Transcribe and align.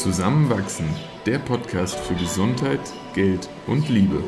Zusammenwachsen, 0.00 0.86
der 1.26 1.38
Podcast 1.38 1.94
für 2.00 2.14
Gesundheit, 2.14 2.80
Geld 3.12 3.50
und 3.66 3.86
Liebe. 3.90 4.24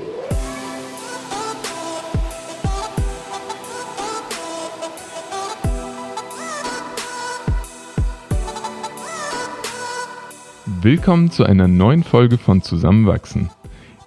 Willkommen 10.83 11.31
zu 11.31 11.45
einer 11.45 11.69
neuen 11.69 12.05
Folge 12.05 12.37
von 12.37 12.61
Zusammenwachsen. 12.61 13.49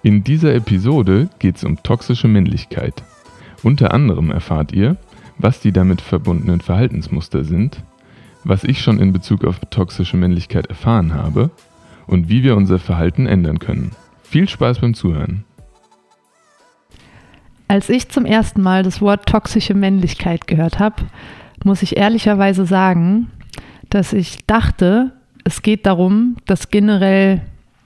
In 0.04 0.22
dieser 0.22 0.54
Episode 0.54 1.28
geht 1.40 1.56
es 1.56 1.64
um 1.64 1.82
toxische 1.82 2.28
Männlichkeit. 2.28 3.02
Unter 3.64 3.92
anderem 3.92 4.30
erfahrt 4.30 4.70
ihr, 4.70 4.96
was 5.38 5.58
die 5.58 5.72
damit 5.72 6.00
verbundenen 6.00 6.60
Verhaltensmuster 6.60 7.42
sind, 7.42 7.82
was 8.48 8.64
ich 8.64 8.80
schon 8.80 9.00
in 9.00 9.12
Bezug 9.12 9.44
auf 9.44 9.58
toxische 9.70 10.16
Männlichkeit 10.16 10.66
erfahren 10.66 11.14
habe 11.14 11.50
und 12.06 12.28
wie 12.28 12.42
wir 12.42 12.56
unser 12.56 12.78
Verhalten 12.78 13.26
ändern 13.26 13.58
können. 13.58 13.92
Viel 14.22 14.48
Spaß 14.48 14.78
beim 14.80 14.94
Zuhören. 14.94 15.44
Als 17.68 17.88
ich 17.88 18.08
zum 18.08 18.24
ersten 18.24 18.62
Mal 18.62 18.84
das 18.84 19.00
Wort 19.00 19.26
toxische 19.26 19.74
Männlichkeit 19.74 20.46
gehört 20.46 20.78
habe, 20.78 21.02
muss 21.64 21.82
ich 21.82 21.96
ehrlicherweise 21.96 22.64
sagen, 22.64 23.28
dass 23.90 24.12
ich 24.12 24.46
dachte, 24.46 25.12
es 25.44 25.62
geht 25.62 25.84
darum, 25.84 26.36
dass 26.46 26.70
generell 26.70 27.42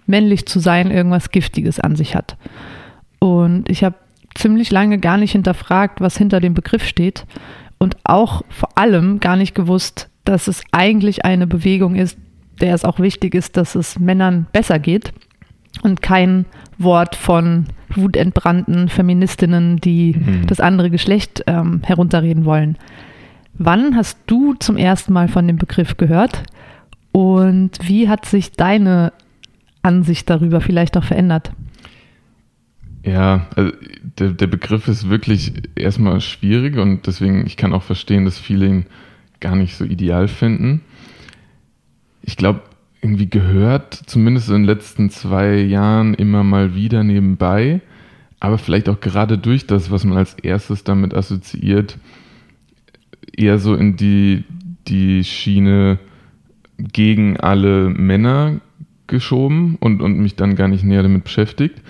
männlich 0.06 0.46
zu 0.46 0.60
sein 0.60 0.90
irgendwas 0.90 1.30
Giftiges 1.30 1.80
an 1.80 1.96
sich 1.96 2.14
hat. 2.14 2.36
Und 3.18 3.70
ich 3.70 3.82
habe 3.84 3.96
ziemlich 4.34 4.70
lange 4.70 4.98
gar 4.98 5.16
nicht 5.16 5.32
hinterfragt, 5.32 6.00
was 6.00 6.18
hinter 6.18 6.40
dem 6.40 6.52
Begriff 6.52 6.84
steht 6.84 7.26
und 7.78 7.96
auch 8.04 8.42
vor 8.50 8.76
allem 8.76 9.20
gar 9.20 9.36
nicht 9.36 9.54
gewusst, 9.54 10.09
dass 10.30 10.46
es 10.46 10.62
eigentlich 10.70 11.24
eine 11.24 11.48
Bewegung 11.48 11.96
ist, 11.96 12.16
der 12.60 12.72
es 12.72 12.84
auch 12.84 13.00
wichtig 13.00 13.34
ist, 13.34 13.56
dass 13.56 13.74
es 13.74 13.98
Männern 13.98 14.46
besser 14.52 14.78
geht 14.78 15.12
und 15.82 16.02
kein 16.02 16.46
Wort 16.78 17.16
von 17.16 17.66
wutentbrannten 17.96 18.88
Feministinnen, 18.88 19.78
die 19.78 20.14
mhm. 20.14 20.46
das 20.46 20.60
andere 20.60 20.88
Geschlecht 20.88 21.42
ähm, 21.48 21.80
herunterreden 21.84 22.44
wollen. 22.44 22.78
Wann 23.54 23.96
hast 23.96 24.18
du 24.26 24.54
zum 24.54 24.76
ersten 24.76 25.12
Mal 25.12 25.26
von 25.26 25.48
dem 25.48 25.56
Begriff 25.56 25.96
gehört 25.96 26.44
und 27.10 27.72
wie 27.82 28.08
hat 28.08 28.24
sich 28.24 28.52
deine 28.52 29.12
Ansicht 29.82 30.30
darüber 30.30 30.60
vielleicht 30.60 30.96
auch 30.96 31.04
verändert? 31.04 31.50
Ja, 33.04 33.48
also 33.56 33.72
der, 34.20 34.30
der 34.30 34.46
Begriff 34.46 34.86
ist 34.86 35.10
wirklich 35.10 35.54
erstmal 35.74 36.20
schwierig 36.20 36.76
und 36.76 37.08
deswegen, 37.08 37.46
ich 37.46 37.56
kann 37.56 37.72
auch 37.72 37.82
verstehen, 37.82 38.26
dass 38.26 38.38
viele 38.38 38.66
ihn 38.66 38.86
gar 39.40 39.56
nicht 39.56 39.76
so 39.76 39.84
ideal 39.84 40.28
finden. 40.28 40.82
Ich 42.22 42.36
glaube, 42.36 42.62
irgendwie 43.02 43.28
gehört, 43.28 43.94
zumindest 43.94 44.48
in 44.48 44.56
den 44.56 44.64
letzten 44.64 45.10
zwei 45.10 45.56
Jahren, 45.56 46.14
immer 46.14 46.44
mal 46.44 46.74
wieder 46.74 47.02
nebenbei, 47.02 47.80
aber 48.40 48.58
vielleicht 48.58 48.88
auch 48.88 49.00
gerade 49.00 49.38
durch 49.38 49.66
das, 49.66 49.90
was 49.90 50.04
man 50.04 50.18
als 50.18 50.34
erstes 50.34 50.84
damit 50.84 51.14
assoziiert, 51.14 51.98
eher 53.36 53.58
so 53.58 53.74
in 53.74 53.96
die, 53.96 54.44
die 54.86 55.24
Schiene 55.24 55.98
gegen 56.76 57.38
alle 57.38 57.88
Männer 57.90 58.60
geschoben 59.06 59.76
und, 59.80 60.02
und 60.02 60.18
mich 60.18 60.36
dann 60.36 60.56
gar 60.56 60.68
nicht 60.68 60.84
näher 60.84 61.02
damit 61.02 61.24
beschäftigt 61.24 61.80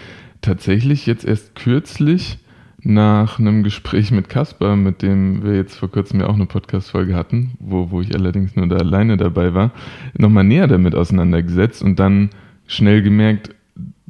tatsächlich 0.40 1.06
jetzt 1.06 1.24
erst 1.24 1.54
kürzlich 1.54 2.38
nach 2.82 3.38
einem 3.38 3.62
Gespräch 3.62 4.10
mit 4.10 4.28
Kasper, 4.28 4.76
mit 4.76 5.02
dem 5.02 5.44
wir 5.44 5.54
jetzt 5.54 5.76
vor 5.76 5.90
kurzem 5.90 6.20
ja 6.20 6.26
auch 6.26 6.34
eine 6.34 6.46
Podcast-Folge 6.46 7.14
hatten, 7.14 7.52
wo, 7.58 7.90
wo 7.90 8.00
ich 8.00 8.14
allerdings 8.14 8.56
nur 8.56 8.66
da 8.68 8.76
alleine 8.76 9.16
dabei 9.16 9.54
war, 9.54 9.72
nochmal 10.16 10.44
näher 10.44 10.66
damit 10.66 10.94
auseinandergesetzt 10.94 11.82
und 11.82 11.98
dann 11.98 12.30
schnell 12.66 13.02
gemerkt, 13.02 13.54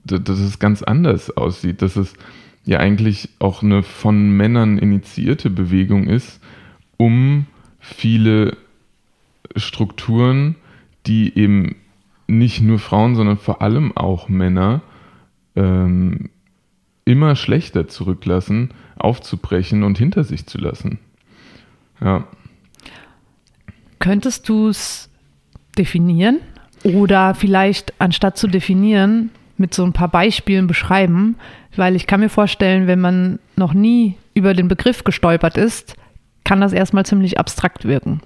dass 0.05 0.39
es 0.39 0.59
ganz 0.59 0.83
anders 0.83 1.37
aussieht, 1.37 1.83
dass 1.83 1.97
es 1.97 2.15
ja 2.65 2.79
eigentlich 2.79 3.31
auch 3.39 3.63
eine 3.63 3.83
von 3.83 4.31
Männern 4.37 4.79
initiierte 4.79 5.51
Bewegung 5.51 6.07
ist, 6.07 6.41
um 6.97 7.47
viele 7.79 8.57
Strukturen, 9.57 10.57
die 11.07 11.37
eben 11.37 11.77
nicht 12.29 12.61
nur 12.61 12.79
Frauen, 12.79 13.17
sondern 13.17 13.39
vor 13.39 13.63
allem 13.63 13.97
auch 13.97 14.29
Männer 14.29 14.83
ähm, 15.57 16.31
immer 17.05 17.37
schlechter 17.37 17.89
zurücklassen, 17.89 18.71
aufzubrechen 18.97 19.83
und 19.83 19.99
hinter 19.99 20.25
sich 20.25 20.47
zu 20.47 20.59
lassen. 20.59 20.99
Ja. 22.01 22.27
Könntest 23.99 24.49
du 24.49 24.69
es 24.69 25.11
definieren 25.77 26.39
oder 26.83 27.35
vielleicht 27.35 27.95
anstatt 28.01 28.37
zu 28.39 28.47
definieren 28.47 29.31
mit 29.57 29.75
so 29.75 29.85
ein 29.85 29.93
paar 29.93 30.09
Beispielen 30.09 30.67
beschreiben? 30.67 31.37
Weil 31.77 31.97
ich 31.97 32.07
kann 32.07 32.21
mir 32.21 32.31
vorstellen, 32.31 32.87
wenn 32.87 33.01
man 33.01 33.39
noch 33.57 33.75
nie 33.75 34.17
über 34.35 34.55
den 34.55 34.69
Begriff 34.69 35.05
gestolpert 35.05 35.57
ist, 35.57 35.97
kann 36.45 36.61
das 36.61 36.73
erstmal 36.73 37.07
ziemlich 37.07 37.39
abstrakt 37.39 37.85
wirken. 37.85 38.21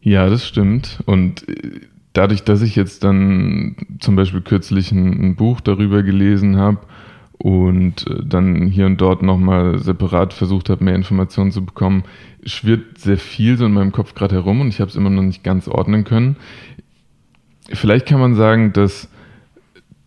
Ja, 0.00 0.28
das 0.28 0.46
stimmt. 0.46 1.00
Und 1.06 1.48
äh, 1.48 1.80
dadurch, 2.12 2.44
dass 2.44 2.62
ich 2.62 2.76
jetzt 2.76 3.04
dann 3.04 3.76
zum 3.98 4.16
Beispiel 4.16 4.40
kürzlich 4.40 4.92
ein, 4.92 5.30
ein 5.30 5.36
Buch 5.36 5.60
darüber 5.60 6.02
gelesen 6.02 6.56
habe 6.56 6.78
und 7.38 8.06
äh, 8.06 8.24
dann 8.24 8.66
hier 8.66 8.86
und 8.86 9.00
dort 9.00 9.22
nochmal 9.22 9.78
separat 9.78 10.32
versucht 10.32 10.70
habe, 10.70 10.84
mehr 10.84 10.94
Informationen 10.94 11.52
zu 11.52 11.64
bekommen, 11.64 12.04
schwirrt 12.44 12.98
sehr 12.98 13.18
viel 13.18 13.56
so 13.56 13.66
in 13.66 13.72
meinem 13.72 13.92
Kopf 13.92 14.14
gerade 14.14 14.34
herum 14.34 14.60
und 14.60 14.68
ich 14.68 14.80
habe 14.80 14.90
es 14.90 14.96
immer 14.96 15.10
noch 15.10 15.22
nicht 15.22 15.44
ganz 15.44 15.68
ordnen 15.68 16.04
können. 16.04 16.36
Vielleicht 17.70 18.06
kann 18.06 18.20
man 18.20 18.34
sagen, 18.34 18.72
dass 18.72 19.08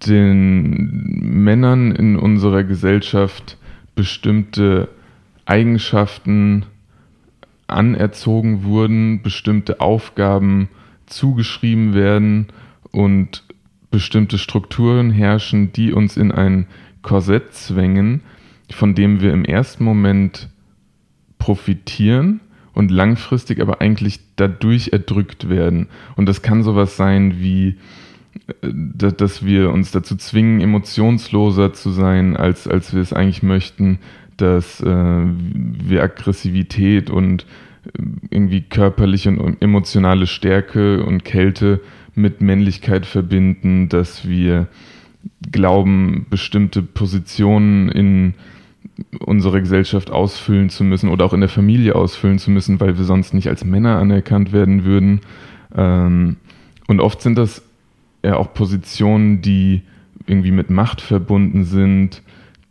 den 0.07 1.43
Männern 1.43 1.91
in 1.91 2.17
unserer 2.17 2.63
Gesellschaft 2.63 3.57
bestimmte 3.95 4.89
Eigenschaften 5.45 6.65
anerzogen 7.67 8.63
wurden, 8.63 9.21
bestimmte 9.21 9.79
Aufgaben 9.79 10.69
zugeschrieben 11.05 11.93
werden 11.93 12.47
und 12.91 13.43
bestimmte 13.91 14.37
Strukturen 14.37 15.11
herrschen, 15.11 15.71
die 15.73 15.93
uns 15.93 16.17
in 16.17 16.31
ein 16.31 16.67
Korsett 17.01 17.53
zwängen, 17.53 18.21
von 18.69 18.95
dem 18.95 19.21
wir 19.21 19.33
im 19.33 19.45
ersten 19.45 19.83
Moment 19.83 20.49
profitieren 21.37 22.41
und 22.73 22.91
langfristig 22.91 23.59
aber 23.59 23.81
eigentlich 23.81 24.19
dadurch 24.35 24.89
erdrückt 24.93 25.49
werden. 25.49 25.87
Und 26.15 26.27
das 26.27 26.41
kann 26.41 26.63
sowas 26.63 26.97
sein 26.97 27.39
wie, 27.39 27.77
äh, 28.61 28.71
dass 28.71 29.45
wir 29.45 29.71
uns 29.71 29.91
dazu 29.91 30.15
zwingen, 30.15 30.61
emotionsloser 30.61 31.73
zu 31.73 31.89
sein, 31.89 32.37
als, 32.37 32.67
als 32.67 32.93
wir 32.93 33.01
es 33.01 33.13
eigentlich 33.13 33.43
möchten, 33.43 33.99
dass 34.37 34.81
äh, 34.81 34.85
wir 34.85 36.03
Aggressivität 36.03 37.09
und 37.09 37.45
irgendwie 38.29 38.61
körperliche 38.61 39.31
und 39.31 39.61
emotionale 39.61 40.27
Stärke 40.27 41.03
und 41.03 41.25
Kälte 41.25 41.81
mit 42.13 42.41
Männlichkeit 42.41 43.05
verbinden, 43.05 43.89
dass 43.89 44.27
wir 44.27 44.67
glauben, 45.51 46.25
bestimmte 46.29 46.81
Positionen 46.81 47.89
in 47.89 48.33
unserer 49.19 49.59
Gesellschaft 49.59 50.11
ausfüllen 50.11 50.69
zu 50.69 50.83
müssen 50.83 51.09
oder 51.09 51.25
auch 51.25 51.33
in 51.33 51.39
der 51.39 51.49
Familie 51.49 51.95
ausfüllen 51.95 52.39
zu 52.39 52.51
müssen, 52.51 52.79
weil 52.79 52.97
wir 52.97 53.05
sonst 53.05 53.33
nicht 53.33 53.47
als 53.47 53.65
Männer 53.65 53.97
anerkannt 53.97 54.51
werden 54.51 54.83
würden. 54.83 55.21
Ähm, 55.75 56.37
und 56.87 56.99
oft 56.99 57.21
sind 57.21 57.37
das 57.37 57.63
ja 58.23 58.37
auch 58.37 58.53
Positionen, 58.53 59.41
die 59.41 59.81
irgendwie 60.27 60.51
mit 60.51 60.69
Macht 60.69 61.01
verbunden 61.01 61.63
sind, 61.63 62.21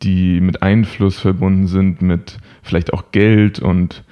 die 0.03 0.41
mit 0.41 0.63
Einfluss 0.63 1.19
verbunden 1.19 1.67
sind, 1.67 2.03
mit 2.03 2.39
vielleicht 2.63 2.93
auch 2.93 3.13
Geld 3.13 3.59
und 3.59 4.05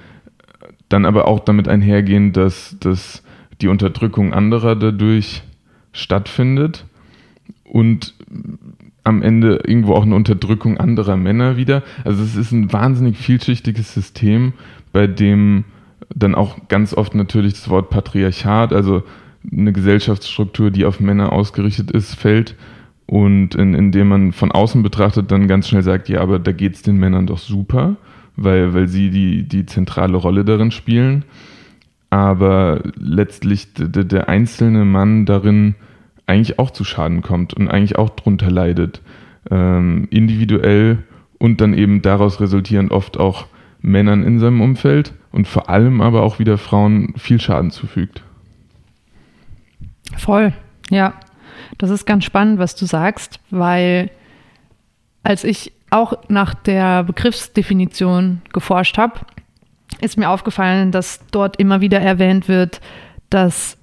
dann 0.89 1.05
aber 1.05 1.27
auch 1.27 1.39
damit 1.39 1.67
einhergehen, 1.67 2.33
dass, 2.33 2.75
dass 2.79 3.23
die 3.61 3.67
Unterdrückung 3.67 4.33
anderer 4.33 4.75
dadurch 4.75 5.43
stattfindet 5.91 6.85
und 7.69 8.13
am 9.03 9.21
Ende 9.21 9.61
irgendwo 9.65 9.93
auch 9.93 10.03
eine 10.03 10.15
Unterdrückung 10.15 10.77
anderer 10.77 11.17
Männer 11.17 11.57
wieder. 11.57 11.83
Also 12.03 12.23
es 12.23 12.35
ist 12.35 12.51
ein 12.51 12.71
wahnsinnig 12.71 13.17
vielschichtiges 13.17 13.93
System, 13.93 14.53
bei 14.91 15.07
dem 15.07 15.63
dann 16.13 16.35
auch 16.35 16.67
ganz 16.67 16.93
oft 16.93 17.15
natürlich 17.15 17.53
das 17.53 17.69
Wort 17.69 17.89
Patriarchat, 17.89 18.73
also 18.73 19.03
eine 19.51 19.71
Gesellschaftsstruktur, 19.71 20.71
die 20.71 20.85
auf 20.85 20.99
Männer 20.99 21.31
ausgerichtet 21.31 21.91
ist, 21.91 22.15
fällt 22.15 22.55
und 23.05 23.55
in, 23.55 23.73
in 23.73 23.91
dem 23.91 24.09
man 24.09 24.31
von 24.33 24.51
außen 24.51 24.83
betrachtet 24.83 25.31
dann 25.31 25.47
ganz 25.47 25.69
schnell 25.69 25.83
sagt, 25.83 26.09
ja, 26.09 26.21
aber 26.21 26.39
da 26.39 26.51
geht 26.51 26.75
es 26.75 26.81
den 26.81 26.97
Männern 26.97 27.27
doch 27.27 27.37
super 27.37 27.97
weil, 28.43 28.73
weil 28.73 28.87
sie 28.87 29.09
die, 29.09 29.43
die 29.43 29.65
zentrale 29.65 30.17
Rolle 30.17 30.45
darin 30.45 30.71
spielen. 30.71 31.25
Aber 32.09 32.81
letztlich 32.95 33.73
der, 33.73 34.03
der 34.03 34.29
einzelne 34.29 34.85
Mann 34.85 35.25
darin 35.25 35.75
eigentlich 36.29 36.59
auch 36.59 36.71
zu 36.71 36.83
Schaden 36.83 37.21
kommt 37.21 37.53
und 37.53 37.67
eigentlich 37.67 37.97
auch 37.97 38.09
drunter 38.09 38.51
leidet. 38.51 39.01
Ähm, 39.49 40.07
individuell 40.11 40.99
und 41.39 41.59
dann 41.61 41.73
eben 41.73 42.01
daraus 42.01 42.39
resultierend 42.39 42.91
oft 42.91 43.17
auch 43.17 43.47
Männern 43.81 44.23
in 44.23 44.39
seinem 44.39 44.61
Umfeld 44.61 45.13
und 45.31 45.47
vor 45.47 45.69
allem 45.69 46.01
aber 46.01 46.21
auch 46.21 46.37
wieder 46.37 46.57
Frauen 46.57 47.13
viel 47.17 47.41
Schaden 47.41 47.71
zufügt. 47.71 48.21
Voll. 50.17 50.53
Ja, 50.89 51.13
das 51.77 51.89
ist 51.89 52.05
ganz 52.05 52.25
spannend, 52.25 52.59
was 52.59 52.75
du 52.75 52.85
sagst, 52.85 53.39
weil 53.49 54.11
als 55.23 55.43
ich 55.43 55.71
auch 55.89 56.13
nach 56.27 56.53
der 56.53 57.03
Begriffsdefinition 57.03 58.41
geforscht 58.53 58.97
habe, 58.97 59.21
ist 60.01 60.17
mir 60.17 60.29
aufgefallen, 60.29 60.91
dass 60.91 61.21
dort 61.31 61.57
immer 61.57 61.81
wieder 61.81 61.99
erwähnt 61.99 62.47
wird, 62.47 62.81
dass 63.29 63.77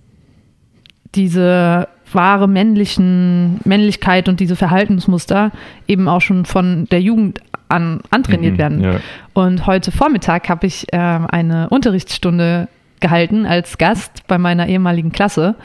diese 1.15 1.89
wahre 2.13 2.49
männlichen 2.49 3.61
Männlichkeit 3.65 4.29
und 4.29 4.41
diese 4.41 4.57
Verhaltensmuster 4.57 5.51
eben 5.89 6.09
auch 6.09 6.21
schon 6.21 6.45
von 6.45 6.87
der 6.91 7.01
Jugend 7.01 7.41
an 7.69 8.01
antrainiert 8.11 8.55
mhm, 8.55 8.59
werden. 8.59 8.81
Ja. 8.81 9.01
Und 9.33 9.67
heute 9.67 9.91
Vormittag 9.91 10.49
habe 10.49 10.67
ich 10.67 10.93
äh, 10.93 10.97
eine 10.97 11.69
Unterrichtsstunde 11.71 12.69
gehalten 13.01 13.45
als 13.45 13.77
Gast 13.79 14.27
bei 14.27 14.39
meiner 14.39 14.69
ehemaligen 14.69 15.13
Klasse 15.13 15.57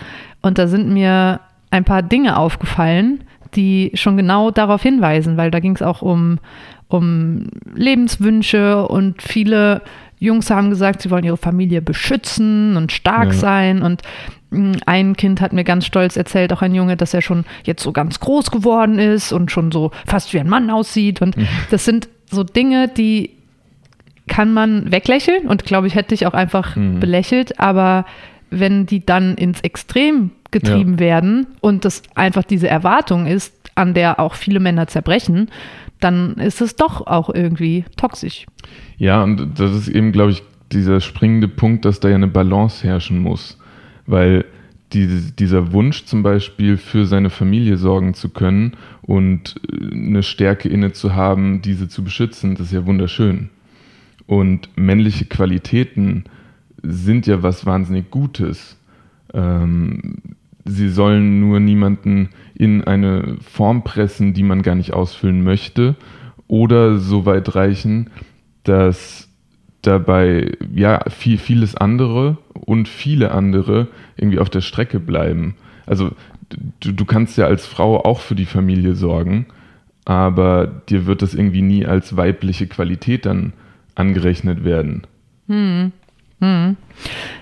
und 0.42 0.58
da 0.58 0.68
sind 0.68 0.90
mir 0.90 1.40
ein 1.70 1.86
paar 1.86 2.02
Dinge 2.02 2.38
aufgefallen, 2.38 3.24
die 3.56 3.92
schon 3.94 4.18
genau 4.18 4.52
darauf 4.52 4.82
hinweisen, 4.82 5.38
weil 5.38 5.52
da 5.52 5.60
ging 5.60 5.76
es 5.76 5.82
auch 5.82 6.02
um, 6.02 6.40
um 6.88 7.48
Lebenswünsche 7.74 8.88
und 8.88 9.22
viele 9.22 9.82
Jungs 10.20 10.50
haben 10.52 10.70
gesagt, 10.70 11.02
sie 11.02 11.10
wollen 11.10 11.24
ihre 11.24 11.38
Familie 11.38 11.82
beschützen 11.82 12.78
und 12.78 12.92
stark 12.92 13.30
ja. 13.30 13.34
sein. 13.34 13.82
Und 13.82 14.04
ein 14.86 15.16
Kind 15.16 15.40
hat 15.40 15.54
mir 15.54 15.64
ganz 15.64 15.86
stolz 15.86 16.18
erzählt, 16.18 16.52
auch 16.52 16.62
ein 16.62 16.76
Junge, 16.76 16.98
dass 16.98 17.14
er 17.14 17.22
schon 17.22 17.46
jetzt 17.64 17.82
so 17.84 17.92
ganz 17.94 18.20
groß 18.20 18.52
geworden 18.52 19.00
ist 19.00 19.32
und 19.32 19.50
schon 19.50 19.72
so 19.72 19.92
fast 20.06 20.34
wie 20.34 20.40
ein 20.40 20.50
Mann 20.50 20.70
aussieht. 20.70 21.22
Und 21.22 21.38
mhm. 21.38 21.48
das 21.70 21.86
sind 21.86 22.10
so 22.30 22.44
Dinge, 22.44 22.90
die 22.90 23.32
kann 24.28 24.54
man 24.54 24.92
weglächeln 24.92 25.48
und 25.48 25.66
glaube 25.66 25.88
ich, 25.88 25.96
hätte 25.96 26.14
ich 26.14 26.26
auch 26.28 26.34
einfach 26.34 26.76
mhm. 26.76 27.00
belächelt. 27.00 27.60
Aber 27.60 28.06
wenn 28.50 28.86
die 28.86 29.06
dann 29.06 29.36
ins 29.36 29.62
Extrem 29.62 30.32
getrieben 30.52 30.94
ja. 30.94 31.00
werden 31.00 31.48
und 31.62 31.86
das 31.86 32.04
einfach 32.16 32.44
diese 32.44 32.68
Erwartung 32.68 33.28
ist, 33.28 33.54
an 33.76 33.94
der 33.94 34.20
auch 34.20 34.36
viele 34.36 34.60
Männer 34.60 34.88
zerbrechen, 34.88 35.50
dann 36.02 36.36
ist 36.36 36.62
es 36.62 36.76
doch 36.76 37.08
auch 37.08 37.30
irgendwie 37.30 37.86
toxisch. 37.96 38.46
Ja, 38.98 39.24
und 39.24 39.60
das 39.60 39.72
ist 39.72 39.88
eben, 39.88 40.12
glaube 40.12 40.32
ich, 40.32 40.44
dieser 40.72 41.00
springende 41.00 41.48
Punkt, 41.48 41.86
dass 41.86 42.00
da 42.00 42.10
ja 42.10 42.16
eine 42.16 42.28
Balance 42.28 42.86
herrschen 42.86 43.20
muss. 43.20 43.58
Weil 44.06 44.46
die, 44.94 45.32
dieser 45.38 45.72
Wunsch 45.72 46.06
zum 46.06 46.24
Beispiel 46.24 46.78
für 46.78 47.06
seine 47.06 47.30
Familie 47.30 47.78
sorgen 47.78 48.14
zu 48.14 48.30
können 48.30 48.74
und 49.02 49.56
äh, 49.72 49.94
eine 49.94 50.24
Stärke 50.24 50.70
inne 50.70 50.92
zu 50.92 51.16
haben, 51.16 51.62
diese 51.62 51.88
zu 51.88 52.04
beschützen, 52.04 52.56
das 52.56 52.68
ist 52.68 52.74
ja 52.74 52.86
wunderschön. 52.86 53.50
Und 54.28 54.70
männliche 54.76 55.26
Qualitäten 55.26 56.26
sind 56.84 57.28
ja 57.28 57.44
was 57.44 57.66
wahnsinnig 57.66 58.12
Gutes. 58.12 58.78
Ähm, 59.34 60.16
sie 60.66 60.90
sollen 60.90 61.40
nur 61.40 61.60
niemanden 61.60 62.30
in 62.54 62.84
eine 62.84 63.38
Form 63.42 63.84
pressen, 63.84 64.34
die 64.34 64.44
man 64.44 64.62
gar 64.62 64.76
nicht 64.76 64.94
ausfüllen 64.94 65.44
möchte, 65.44 65.96
oder 66.48 66.98
so 66.98 67.26
weit 67.26 67.56
reichen, 67.56 68.10
dass 68.64 69.30
dabei 69.82 70.52
ja 70.74 71.04
viel, 71.10 71.38
vieles 71.38 71.76
andere 71.76 72.38
und 72.54 72.88
viele 72.88 73.32
andere 73.32 73.88
irgendwie 74.16 74.40
auf 74.40 74.50
der 74.50 74.62
Strecke 74.62 75.00
bleiben. 75.00 75.56
Also 75.86 76.12
du, 76.80 76.92
du 76.92 77.06
kannst 77.06 77.38
ja 77.38 77.46
als 77.46 77.66
Frau 77.66 78.04
auch 78.04 78.20
für 78.20 78.36
die 78.36 78.46
Familie 78.46 78.96
sorgen, 78.96 79.48
aber 80.06 80.68
dir 80.90 81.06
wird 81.06 81.22
das 81.22 81.34
irgendwie 81.34 81.62
nie 81.62 81.86
als 81.86 82.16
weibliche 82.18 82.68
Qualität 82.68 83.26
dann 83.26 83.54
angerechnet 83.96 84.64
werden. 84.64 85.04
Hm. 85.48 85.92
Hm. 86.40 86.78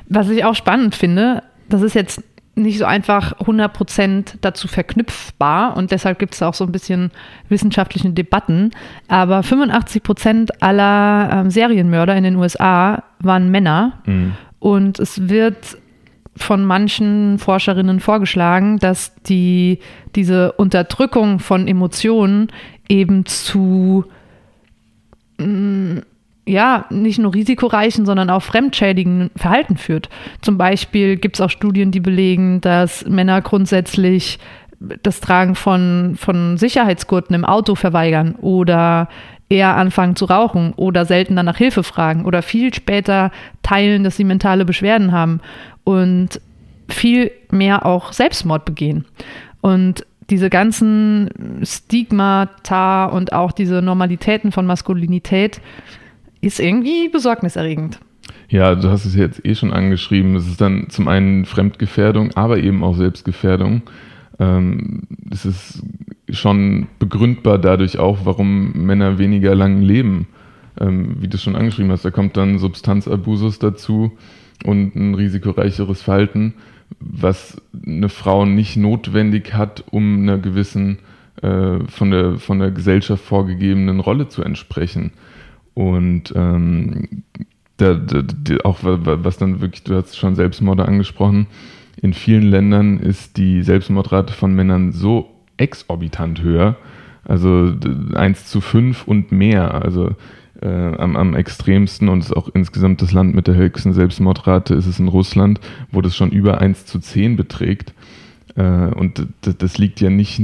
Was 0.07 0.29
ich 0.29 0.43
auch 0.43 0.55
spannend 0.55 0.95
finde, 0.95 1.43
das 1.69 1.81
ist 1.81 1.95
jetzt 1.95 2.23
nicht 2.59 2.77
so 2.77 2.85
einfach 2.85 3.33
100% 3.39 4.35
dazu 4.41 4.67
verknüpfbar 4.67 5.75
und 5.75 5.91
deshalb 5.91 6.19
gibt 6.19 6.33
es 6.33 6.41
auch 6.41 6.53
so 6.53 6.65
ein 6.65 6.71
bisschen 6.71 7.11
wissenschaftliche 7.47 8.09
Debatten. 8.09 8.71
Aber 9.07 9.41
85% 9.41 10.49
aller 10.59 11.29
ähm, 11.31 11.49
Serienmörder 11.49 12.15
in 12.15 12.23
den 12.23 12.35
USA 12.35 13.03
waren 13.19 13.49
Männer 13.49 14.01
mhm. 14.05 14.33
und 14.59 14.99
es 14.99 15.29
wird 15.29 15.77
von 16.35 16.63
manchen 16.63 17.37
Forscherinnen 17.37 17.99
vorgeschlagen, 17.99 18.79
dass 18.79 19.13
die, 19.23 19.79
diese 20.15 20.53
Unterdrückung 20.53 21.39
von 21.39 21.67
Emotionen 21.67 22.47
eben 22.87 23.25
zu 23.25 24.05
mm, 25.37 25.97
ja, 26.49 26.85
nicht 26.89 27.19
nur 27.19 27.33
risikoreichen, 27.33 28.05
sondern 28.05 28.29
auch 28.29 28.41
fremdschädigenden 28.41 29.31
Verhalten 29.35 29.77
führt. 29.77 30.09
Zum 30.41 30.57
Beispiel 30.57 31.17
gibt 31.17 31.35
es 31.35 31.41
auch 31.41 31.49
Studien, 31.49 31.91
die 31.91 31.99
belegen, 31.99 32.59
dass 32.61 33.05
Männer 33.05 33.41
grundsätzlich 33.41 34.39
das 35.03 35.19
Tragen 35.19 35.55
von, 35.55 36.15
von 36.17 36.57
Sicherheitsgurten 36.57 37.35
im 37.35 37.45
Auto 37.45 37.75
verweigern 37.75 38.35
oder 38.35 39.09
eher 39.49 39.75
anfangen 39.75 40.15
zu 40.15 40.25
rauchen 40.25 40.73
oder 40.75 41.05
seltener 41.05 41.43
nach 41.43 41.57
Hilfe 41.57 41.83
fragen 41.83 42.25
oder 42.25 42.41
viel 42.41 42.73
später 42.73 43.31
teilen, 43.61 44.03
dass 44.03 44.15
sie 44.15 44.23
mentale 44.23 44.65
Beschwerden 44.65 45.11
haben 45.11 45.41
und 45.83 46.41
viel 46.87 47.31
mehr 47.51 47.85
auch 47.85 48.13
Selbstmord 48.13 48.65
begehen. 48.65 49.05
Und 49.61 50.05
diese 50.29 50.49
ganzen 50.49 51.29
Stigmata 51.63 53.05
und 53.05 53.33
auch 53.33 53.51
diese 53.51 53.81
Normalitäten 53.81 54.51
von 54.51 54.65
Maskulinität 54.65 55.59
ist 56.41 56.59
irgendwie 56.59 57.09
besorgniserregend. 57.09 57.99
Ja, 58.49 58.75
du 58.75 58.89
hast 58.89 59.05
es 59.05 59.15
jetzt 59.15 59.45
eh 59.45 59.55
schon 59.55 59.71
angeschrieben. 59.71 60.35
Es 60.35 60.47
ist 60.47 60.61
dann 60.61 60.89
zum 60.89 61.07
einen 61.07 61.45
Fremdgefährdung, 61.45 62.31
aber 62.35 62.57
eben 62.57 62.83
auch 62.83 62.95
Selbstgefährdung. 62.95 63.83
Ähm, 64.39 65.03
es 65.31 65.45
ist 65.45 65.83
schon 66.29 66.87
begründbar 66.97 67.59
dadurch 67.59 67.99
auch, 67.99 68.19
warum 68.23 68.71
Männer 68.73 69.19
weniger 69.19 69.53
lang 69.53 69.81
leben. 69.81 70.27
Ähm, 70.79 71.17
wie 71.19 71.27
du 71.27 71.37
schon 71.37 71.55
angeschrieben 71.55 71.91
hast, 71.91 72.05
da 72.05 72.11
kommt 72.11 72.37
dann 72.37 72.57
Substanzabusus 72.57 73.59
dazu 73.59 74.11
und 74.65 74.95
ein 74.95 75.13
risikoreicheres 75.13 76.01
Verhalten, 76.01 76.53
was 76.99 77.61
eine 77.85 78.09
Frau 78.09 78.45
nicht 78.45 78.77
notwendig 78.77 79.53
hat, 79.53 79.83
um 79.91 80.21
einer 80.21 80.37
gewissen 80.37 80.99
äh, 81.41 81.79
von, 81.87 82.11
der, 82.11 82.37
von 82.37 82.59
der 82.59 82.71
Gesellschaft 82.71 83.23
vorgegebenen 83.23 83.99
Rolle 83.99 84.27
zu 84.27 84.43
entsprechen. 84.43 85.11
Und 85.79 86.33
ähm, 86.35 87.23
da, 87.77 87.93
da, 87.93 88.21
auch 88.65 88.79
was 88.81 89.37
dann 89.37 89.61
wirklich, 89.61 89.83
du 89.83 89.95
hast 89.95 90.17
schon 90.17 90.35
Selbstmorde 90.35 90.83
angesprochen, 90.83 91.47
in 92.01 92.13
vielen 92.13 92.43
Ländern 92.43 92.99
ist 92.99 93.37
die 93.37 93.61
Selbstmordrate 93.61 94.33
von 94.33 94.53
Männern 94.53 94.91
so 94.91 95.29
exorbitant 95.55 96.41
höher, 96.41 96.75
also 97.23 97.73
1 98.13 98.47
zu 98.47 98.59
5 98.59 99.07
und 99.07 99.31
mehr, 99.31 99.73
also 99.73 100.17
äh, 100.61 100.67
am, 100.67 101.15
am 101.15 101.33
extremsten 101.33 102.09
und 102.09 102.25
ist 102.25 102.35
auch 102.35 102.49
insgesamt 102.53 103.01
das 103.01 103.13
Land 103.13 103.33
mit 103.33 103.47
der 103.47 103.55
höchsten 103.55 103.93
Selbstmordrate 103.93 104.73
ist 104.75 104.85
es 104.85 104.99
in 104.99 105.07
Russland, 105.07 105.61
wo 105.93 106.01
das 106.01 106.13
schon 106.13 106.31
über 106.31 106.59
1 106.59 106.87
zu 106.87 106.99
10 106.99 107.37
beträgt. 107.37 107.93
Äh, 108.57 108.63
und 108.63 109.25
das, 109.39 109.77
liegt 109.77 110.01
ja 110.01 110.09
nicht, 110.09 110.41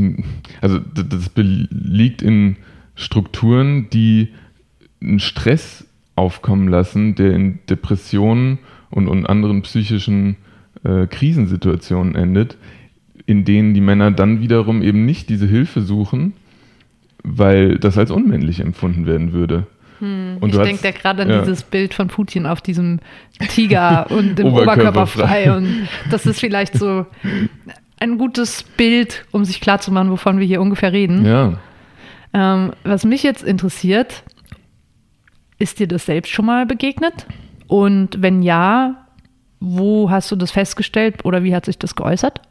also 0.61 0.79
das, 0.79 1.09
das 1.09 1.31
liegt 1.35 2.21
in 2.21 2.55
Strukturen, 2.95 3.89
die 3.89 4.29
einen 5.05 5.19
Stress 5.19 5.85
aufkommen 6.15 6.67
lassen, 6.67 7.15
der 7.15 7.33
in 7.33 7.59
Depressionen 7.69 8.59
und, 8.89 9.07
und 9.07 9.25
anderen 9.25 9.61
psychischen 9.61 10.37
äh, 10.83 11.07
Krisensituationen 11.07 12.15
endet, 12.15 12.57
in 13.25 13.43
denen 13.43 13.73
die 13.73 13.81
Männer 13.81 14.11
dann 14.11 14.39
wiederum 14.39 14.81
eben 14.81 15.05
nicht 15.05 15.29
diese 15.29 15.47
Hilfe 15.47 15.81
suchen, 15.81 16.33
weil 17.23 17.77
das 17.77 17.97
als 17.97 18.11
unmännlich 18.11 18.59
empfunden 18.59 19.05
werden 19.05 19.33
würde. 19.33 19.67
Hm, 19.99 20.37
ich 20.45 20.57
denke 20.57 20.83
da 20.83 20.91
gerade 20.91 21.23
an 21.23 21.29
ja. 21.29 21.39
dieses 21.41 21.63
Bild 21.63 21.93
von 21.93 22.07
Putin 22.07 22.45
auf 22.45 22.61
diesem 22.61 22.99
Tiger 23.49 24.07
und 24.11 24.37
dem 24.37 24.47
Oberkörper 24.47 25.07
frei. 25.07 25.55
Und 25.55 25.87
das 26.09 26.25
ist 26.25 26.39
vielleicht 26.39 26.77
so 26.77 27.05
ein 27.99 28.17
gutes 28.17 28.63
Bild, 28.63 29.25
um 29.31 29.45
sich 29.45 29.61
klarzumachen, 29.61 30.11
wovon 30.11 30.39
wir 30.39 30.45
hier 30.45 30.61
ungefähr 30.61 30.91
reden. 30.91 31.25
Ja. 31.25 31.57
Ähm, 32.33 32.73
was 32.83 33.05
mich 33.05 33.23
jetzt 33.23 33.43
interessiert, 33.43 34.23
ist 35.57 35.79
dir 35.79 35.87
das 35.87 36.05
selbst 36.05 36.31
schon 36.31 36.45
mal 36.45 36.65
begegnet? 36.65 37.25
Und 37.67 38.21
wenn 38.21 38.43
ja, 38.43 39.07
wo 39.59 40.09
hast 40.09 40.31
du 40.31 40.35
das 40.35 40.51
festgestellt 40.51 41.25
oder 41.25 41.43
wie 41.43 41.55
hat 41.55 41.65
sich 41.65 41.79
das 41.79 41.95
geäußert? 41.95 42.41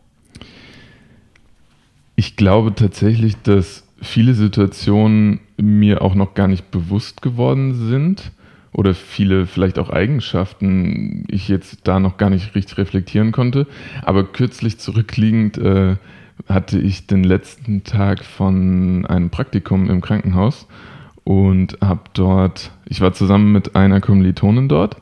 Ich 2.17 2.37
glaube 2.37 2.75
tatsächlich, 2.75 3.37
dass 3.43 3.85
viele 4.01 4.35
Situationen 4.35 5.41
mir 5.57 6.03
auch 6.03 6.15
noch 6.15 6.35
gar 6.35 6.49
nicht 6.49 6.71
bewusst 6.71 7.23
geworden 7.23 7.75
sind 7.89 8.33
oder 8.73 8.95
viele 8.95 9.47
vielleicht 9.47 9.79
auch 9.79 9.91
Eigenschaften 9.91 11.25
ich 11.29 11.49
jetzt 11.49 11.79
da 11.85 12.01
noch 12.01 12.17
gar 12.17 12.31
nicht 12.31 12.55
richtig 12.55 12.79
reflektieren 12.79 13.33
konnte. 13.33 13.67
Aber 14.03 14.25
kürzlich 14.25 14.79
zurückliegend 14.79 15.59
äh, 15.59 15.97
hatte 16.49 16.79
ich 16.79 17.07
den 17.07 17.25
letzten 17.25 17.85
Tag 17.85 18.25
von 18.25 19.07
einem 19.07 19.31
Praktikum 19.31 19.89
im 19.89 20.01
Krankenhaus 20.01 20.67
und 21.25 21.79
habe 21.81 22.03
dort, 22.13 22.71
ich 22.87 23.01
war 23.01 23.13
zusammen 23.13 23.53
mit 23.53 23.75
einer 23.75 24.01
Kommilitonin 24.01 24.69
dort 24.69 24.97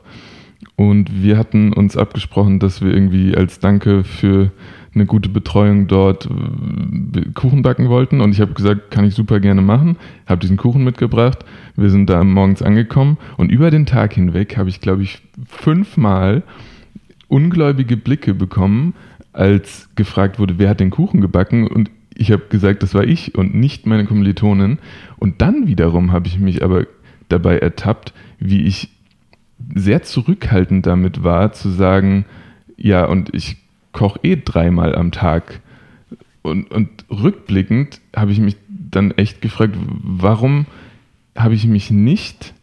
und 0.75 1.21
wir 1.21 1.37
hatten 1.37 1.73
uns 1.73 1.97
abgesprochen, 1.97 2.59
dass 2.59 2.81
wir 2.81 2.93
irgendwie 2.93 3.35
als 3.35 3.59
Danke 3.59 4.03
für 4.03 4.51
eine 4.95 5.05
gute 5.05 5.29
Betreuung 5.29 5.87
dort 5.87 6.25
äh, 6.27 7.21
Kuchen 7.33 7.61
backen 7.61 7.89
wollten. 7.89 8.21
Und 8.21 8.31
ich 8.31 8.41
habe 8.41 8.53
gesagt, 8.53 8.91
kann 8.91 9.05
ich 9.05 9.15
super 9.15 9.39
gerne 9.39 9.61
machen. 9.61 9.97
Habe 10.27 10.41
diesen 10.41 10.57
Kuchen 10.57 10.83
mitgebracht. 10.83 11.39
Wir 11.75 11.89
sind 11.89 12.09
da 12.09 12.23
morgens 12.23 12.61
angekommen. 12.61 13.17
Und 13.37 13.51
über 13.51 13.71
den 13.71 13.85
Tag 13.85 14.13
hinweg 14.13 14.57
habe 14.57 14.69
ich, 14.69 14.81
glaube 14.81 15.03
ich, 15.03 15.21
fünfmal 15.47 16.43
ungläubige 17.27 17.97
Blicke 17.97 18.35
bekommen, 18.35 18.93
als 19.31 19.89
gefragt 19.95 20.37
wurde, 20.37 20.59
wer 20.59 20.69
hat 20.69 20.79
den 20.79 20.91
Kuchen 20.91 21.21
gebacken. 21.21 21.67
Und 21.67 21.89
ich 22.15 22.31
habe 22.31 22.43
gesagt, 22.49 22.83
das 22.83 22.93
war 22.93 23.03
ich 23.03 23.35
und 23.35 23.55
nicht 23.55 23.85
meine 23.85 24.05
Kommilitonin. 24.05 24.79
Und 25.17 25.41
dann 25.41 25.67
wiederum 25.67 26.11
habe 26.11 26.27
ich 26.27 26.39
mich 26.39 26.63
aber 26.63 26.85
dabei 27.29 27.57
ertappt, 27.57 28.13
wie 28.39 28.63
ich 28.63 28.89
sehr 29.73 30.03
zurückhaltend 30.03 30.85
damit 30.85 31.23
war, 31.23 31.53
zu 31.53 31.69
sagen, 31.69 32.25
ja, 32.77 33.05
und 33.05 33.33
ich 33.33 33.57
koche 33.91 34.19
eh 34.23 34.35
dreimal 34.35 34.95
am 34.95 35.11
Tag. 35.11 35.61
Und, 36.41 36.69
und 36.71 36.89
rückblickend 37.09 38.01
habe 38.15 38.31
ich 38.31 38.39
mich 38.39 38.57
dann 38.69 39.11
echt 39.11 39.41
gefragt, 39.41 39.75
warum 39.77 40.65
habe 41.35 41.55
ich 41.55 41.65
mich 41.65 41.89
nicht 41.89 42.53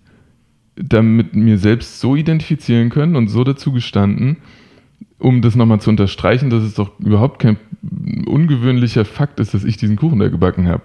damit 0.76 1.34
mir 1.34 1.58
selbst 1.58 2.00
so 2.00 2.16
identifizieren 2.16 2.90
können 2.90 3.16
und 3.16 3.28
so 3.28 3.44
dazu 3.44 3.72
gestanden, 3.72 4.38
um 5.18 5.42
das 5.42 5.54
nochmal 5.54 5.80
zu 5.80 5.90
unterstreichen, 5.90 6.50
dass 6.50 6.62
es 6.62 6.74
doch 6.74 6.98
überhaupt 7.00 7.38
kein 7.38 7.56
ungewöhnlicher 7.82 9.04
Fakt 9.04 9.40
ist, 9.40 9.54
dass 9.54 9.64
ich 9.64 9.76
diesen 9.76 9.96
Kuchen 9.96 10.18
da 10.18 10.28
gebacken 10.28 10.68
habe. 10.68 10.84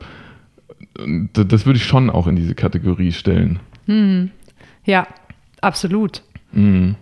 Das 1.34 1.66
würde 1.66 1.78
ich 1.78 1.86
schon 1.86 2.10
auch 2.10 2.28
in 2.28 2.36
diese 2.36 2.56
Kategorie 2.56 3.12
stellen. 3.12 3.60
Hm. 3.86 4.32
Ja, 4.86 5.08
absolut. 5.62 6.24
Mhm. 6.52 6.96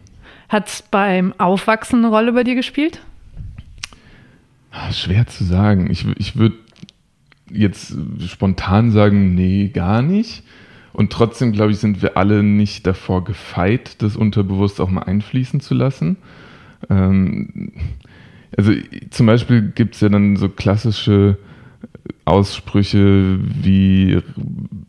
Hat 0.49 0.67
es 0.67 0.81
beim 0.81 1.33
Aufwachsen 1.37 1.99
eine 1.99 2.09
Rolle 2.09 2.33
bei 2.33 2.43
dir 2.43 2.55
gespielt? 2.55 3.01
Schwer 4.91 5.27
zu 5.27 5.43
sagen. 5.43 5.89
Ich, 5.91 6.05
ich 6.17 6.35
würde 6.35 6.55
jetzt 7.51 7.95
spontan 8.27 8.91
sagen, 8.91 9.35
nee, 9.35 9.67
gar 9.67 10.01
nicht. 10.01 10.43
Und 10.93 11.11
trotzdem, 11.11 11.51
glaube 11.51 11.71
ich, 11.71 11.79
sind 11.79 12.01
wir 12.01 12.17
alle 12.17 12.43
nicht 12.43 12.85
davor 12.85 13.23
gefeit, 13.23 14.01
das 14.01 14.15
unterbewusst 14.15 14.79
auch 14.79 14.89
mal 14.89 15.03
einfließen 15.03 15.59
zu 15.59 15.73
lassen. 15.73 16.17
Ähm, 16.89 17.71
also 18.57 18.73
zum 19.09 19.25
Beispiel 19.25 19.71
gibt 19.73 19.95
es 19.95 20.01
ja 20.01 20.09
dann 20.09 20.35
so 20.35 20.49
klassische 20.49 21.37
Aussprüche 22.25 23.39
wie 23.39 24.19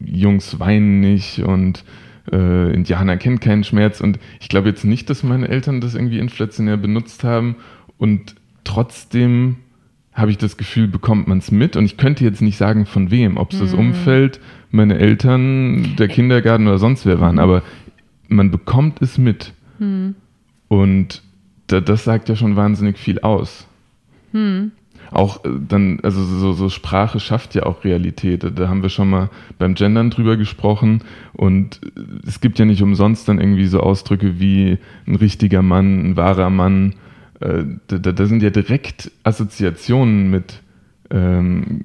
Jungs 0.00 0.60
weinen 0.60 1.00
nicht 1.00 1.40
und 1.40 1.84
äh, 2.32 2.72
Indianer 2.72 3.16
kennen 3.16 3.40
keinen 3.40 3.64
Schmerz. 3.64 4.00
Und 4.00 4.18
ich 4.40 4.48
glaube 4.48 4.68
jetzt 4.68 4.84
nicht, 4.84 5.10
dass 5.10 5.22
meine 5.22 5.48
Eltern 5.48 5.80
das 5.80 5.94
irgendwie 5.94 6.18
inflationär 6.18 6.76
benutzt 6.76 7.24
haben. 7.24 7.56
Und 7.98 8.34
trotzdem 8.64 9.56
habe 10.12 10.30
ich 10.30 10.38
das 10.38 10.56
Gefühl, 10.56 10.88
bekommt 10.88 11.26
man 11.28 11.38
es 11.38 11.50
mit. 11.50 11.76
Und 11.76 11.84
ich 11.84 11.96
könnte 11.96 12.24
jetzt 12.24 12.40
nicht 12.40 12.56
sagen, 12.56 12.86
von 12.86 13.10
wem, 13.10 13.36
ob 13.36 13.52
es 13.52 13.58
mhm. 13.58 13.64
das 13.64 13.74
Umfeld, 13.74 14.40
meine 14.70 14.98
Eltern, 14.98 15.96
der 15.96 16.08
Kindergarten 16.08 16.66
oder 16.66 16.78
sonst 16.78 17.04
wer 17.04 17.20
waren. 17.20 17.38
Aber 17.38 17.62
man 18.28 18.50
bekommt 18.50 19.02
es 19.02 19.18
mit. 19.18 19.52
Mhm. 19.78 20.14
Und 20.68 21.22
das 21.80 22.04
sagt 22.04 22.28
ja 22.28 22.36
schon 22.36 22.56
wahnsinnig 22.56 22.98
viel 22.98 23.20
aus. 23.20 23.66
Mhm 24.32 24.72
auch 25.14 25.44
äh, 25.44 25.48
dann, 25.68 26.00
also 26.02 26.22
so, 26.22 26.52
so 26.52 26.68
Sprache 26.68 27.20
schafft 27.20 27.54
ja 27.54 27.64
auch 27.64 27.84
Realität. 27.84 28.44
Da 28.58 28.68
haben 28.68 28.82
wir 28.82 28.88
schon 28.88 29.10
mal 29.10 29.30
beim 29.58 29.74
Gendern 29.74 30.10
drüber 30.10 30.36
gesprochen 30.36 31.02
und 31.32 31.80
äh, 31.96 32.00
es 32.26 32.40
gibt 32.40 32.58
ja 32.58 32.64
nicht 32.64 32.82
umsonst 32.82 33.28
dann 33.28 33.40
irgendwie 33.40 33.66
so 33.66 33.80
Ausdrücke 33.80 34.40
wie 34.40 34.78
ein 35.06 35.16
richtiger 35.16 35.62
Mann, 35.62 36.10
ein 36.10 36.16
wahrer 36.16 36.50
Mann. 36.50 36.94
Äh, 37.40 37.64
da, 37.86 37.98
da 37.98 38.26
sind 38.26 38.42
ja 38.42 38.50
direkt 38.50 39.10
Assoziationen 39.22 40.30
mit 40.30 40.60
ähm, 41.10 41.82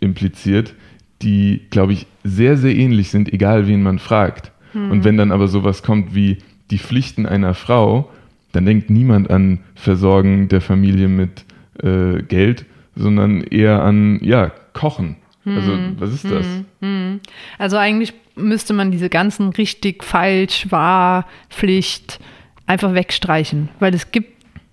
impliziert, 0.00 0.74
die, 1.22 1.62
glaube 1.70 1.92
ich, 1.92 2.06
sehr, 2.24 2.56
sehr 2.56 2.74
ähnlich 2.74 3.10
sind, 3.10 3.32
egal 3.32 3.66
wen 3.66 3.82
man 3.82 3.98
fragt. 3.98 4.52
Hm. 4.72 4.90
Und 4.90 5.04
wenn 5.04 5.16
dann 5.16 5.32
aber 5.32 5.48
sowas 5.48 5.82
kommt 5.82 6.14
wie 6.14 6.38
die 6.70 6.78
Pflichten 6.78 7.26
einer 7.26 7.54
Frau, 7.54 8.10
dann 8.52 8.66
denkt 8.66 8.90
niemand 8.90 9.30
an 9.30 9.60
Versorgen 9.74 10.48
der 10.48 10.60
Familie 10.60 11.08
mit 11.08 11.44
äh, 11.82 12.22
Geld, 12.22 12.66
sondern 12.96 13.42
eher 13.42 13.82
an, 13.82 14.18
ja, 14.22 14.52
Kochen. 14.72 15.16
Also, 15.44 15.72
hm, 15.72 15.96
was 15.98 16.12
ist 16.12 16.24
das? 16.24 16.46
Hm, 16.46 16.64
hm. 16.80 17.20
Also, 17.58 17.76
eigentlich 17.76 18.12
müsste 18.36 18.72
man 18.74 18.90
diese 18.90 19.08
ganzen 19.08 19.50
richtig, 19.50 20.04
falsch, 20.04 20.66
wahr, 20.70 21.26
Pflicht 21.48 22.20
einfach 22.66 22.94
wegstreichen, 22.94 23.68
weil 23.80 23.94
es 23.94 24.12
gibt 24.12 24.32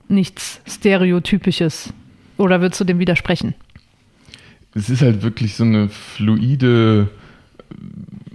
nichts 0.09 0.61
Stereotypisches. 0.67 1.93
Oder 2.37 2.61
würdest 2.61 2.79
du 2.81 2.85
dem 2.85 2.99
widersprechen? 2.99 3.55
Es 4.75 4.89
ist 4.89 5.01
halt 5.01 5.23
wirklich 5.23 5.55
so 5.55 5.63
eine 5.63 5.89
fluide 5.89 7.09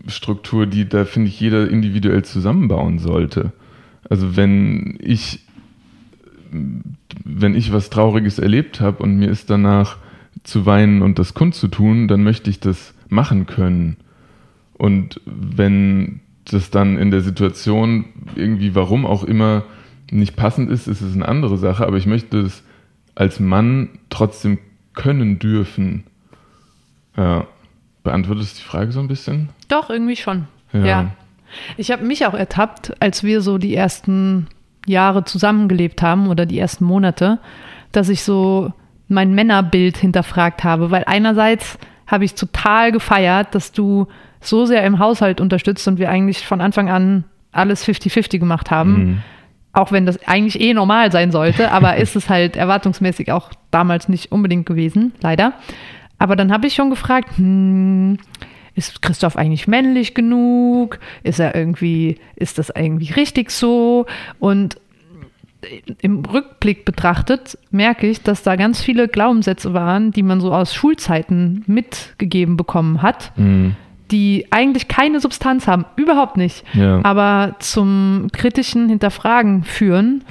Struktur, 0.08 0.66
die 0.66 0.88
da, 0.88 1.04
finde 1.04 1.28
ich, 1.28 1.38
jeder 1.38 1.68
individuell 1.68 2.24
zusammenbauen 2.24 2.98
sollte. 2.98 3.52
Also, 4.08 4.36
wenn 4.36 4.98
ich 5.00 5.40
wenn 7.24 7.54
ich 7.54 7.72
was 7.72 7.90
Trauriges 7.90 8.38
erlebt 8.38 8.80
habe 8.80 9.02
und 9.02 9.16
mir 9.16 9.30
ist 9.30 9.50
danach 9.50 9.96
zu 10.44 10.66
weinen 10.66 11.02
und 11.02 11.18
das 11.18 11.34
kundzutun, 11.34 12.08
dann 12.08 12.22
möchte 12.22 12.50
ich 12.50 12.60
das 12.60 12.94
machen 13.08 13.46
können. 13.46 13.96
Und 14.74 15.20
wenn 15.24 16.20
das 16.44 16.70
dann 16.70 16.98
in 16.98 17.10
der 17.10 17.20
Situation 17.20 18.06
irgendwie, 18.34 18.74
warum 18.74 19.06
auch 19.06 19.24
immer, 19.24 19.64
nicht 20.10 20.36
passend 20.36 20.70
ist, 20.70 20.88
ist 20.88 21.00
es 21.00 21.14
eine 21.14 21.26
andere 21.26 21.56
Sache, 21.56 21.86
aber 21.86 21.96
ich 21.96 22.06
möchte 22.06 22.38
es 22.40 22.62
als 23.14 23.40
Mann 23.40 23.88
trotzdem 24.10 24.58
können 24.94 25.38
dürfen. 25.38 26.04
Ja. 27.16 27.46
Beantwortest 28.02 28.56
du 28.56 28.62
die 28.62 28.68
Frage 28.68 28.92
so 28.92 29.00
ein 29.00 29.08
bisschen? 29.08 29.50
Doch, 29.68 29.88
irgendwie 29.88 30.16
schon. 30.16 30.48
Ja. 30.72 30.84
ja. 30.84 31.10
Ich 31.76 31.90
habe 31.90 32.04
mich 32.04 32.26
auch 32.26 32.34
ertappt, 32.34 32.94
als 33.00 33.22
wir 33.22 33.40
so 33.40 33.58
die 33.58 33.74
ersten 33.74 34.48
Jahre 34.86 35.24
zusammengelebt 35.24 36.02
haben 36.02 36.28
oder 36.28 36.46
die 36.46 36.58
ersten 36.58 36.84
Monate, 36.84 37.38
dass 37.92 38.08
ich 38.08 38.22
so 38.22 38.72
mein 39.08 39.34
Männerbild 39.34 39.96
hinterfragt 39.96 40.64
habe, 40.64 40.90
weil 40.90 41.04
einerseits 41.06 41.78
habe 42.06 42.24
ich 42.24 42.34
total 42.34 42.92
gefeiert, 42.92 43.54
dass 43.54 43.72
du 43.72 44.06
so 44.40 44.66
sehr 44.66 44.84
im 44.84 44.98
Haushalt 44.98 45.40
unterstützt 45.40 45.86
und 45.86 45.98
wir 45.98 46.10
eigentlich 46.10 46.46
von 46.46 46.60
Anfang 46.60 46.90
an 46.90 47.24
alles 47.52 47.86
50-50 47.86 48.38
gemacht 48.38 48.70
haben. 48.70 48.92
Mhm. 48.92 49.22
Auch 49.74 49.92
wenn 49.92 50.04
das 50.04 50.26
eigentlich 50.26 50.60
eh 50.60 50.74
normal 50.74 51.12
sein 51.12 51.30
sollte, 51.30 51.70
aber 51.70 51.96
ist 51.98 52.16
es 52.16 52.28
halt 52.28 52.56
erwartungsmäßig 52.56 53.32
auch 53.32 53.50
damals 53.70 54.08
nicht 54.08 54.32
unbedingt 54.32 54.66
gewesen, 54.66 55.12
leider. 55.20 55.54
Aber 56.18 56.36
dann 56.36 56.52
habe 56.52 56.66
ich 56.66 56.74
schon 56.74 56.90
gefragt, 56.90 57.30
hm, 57.36 58.18
ist 58.74 59.02
Christoph 59.02 59.36
eigentlich 59.36 59.66
männlich 59.68 60.14
genug? 60.14 60.98
Ist 61.22 61.40
er 61.40 61.54
irgendwie, 61.54 62.18
ist 62.36 62.58
das 62.58 62.70
irgendwie 62.74 63.12
richtig 63.12 63.50
so? 63.50 64.06
Und 64.38 64.78
im 66.00 66.24
Rückblick 66.24 66.84
betrachtet 66.84 67.56
merke 67.70 68.08
ich, 68.08 68.22
dass 68.22 68.42
da 68.42 68.56
ganz 68.56 68.82
viele 68.82 69.08
Glaubenssätze 69.08 69.72
waren, 69.74 70.10
die 70.10 70.22
man 70.22 70.40
so 70.40 70.52
aus 70.52 70.74
Schulzeiten 70.74 71.62
mitgegeben 71.66 72.56
bekommen 72.56 73.02
hat, 73.02 73.32
mhm. 73.36 73.76
die 74.10 74.46
eigentlich 74.50 74.88
keine 74.88 75.20
Substanz 75.20 75.68
haben, 75.68 75.84
überhaupt 75.96 76.36
nicht, 76.36 76.64
ja. 76.74 77.00
aber 77.04 77.56
zum 77.60 78.28
kritischen 78.32 78.88
Hinterfragen 78.88 79.62
führen 79.62 80.24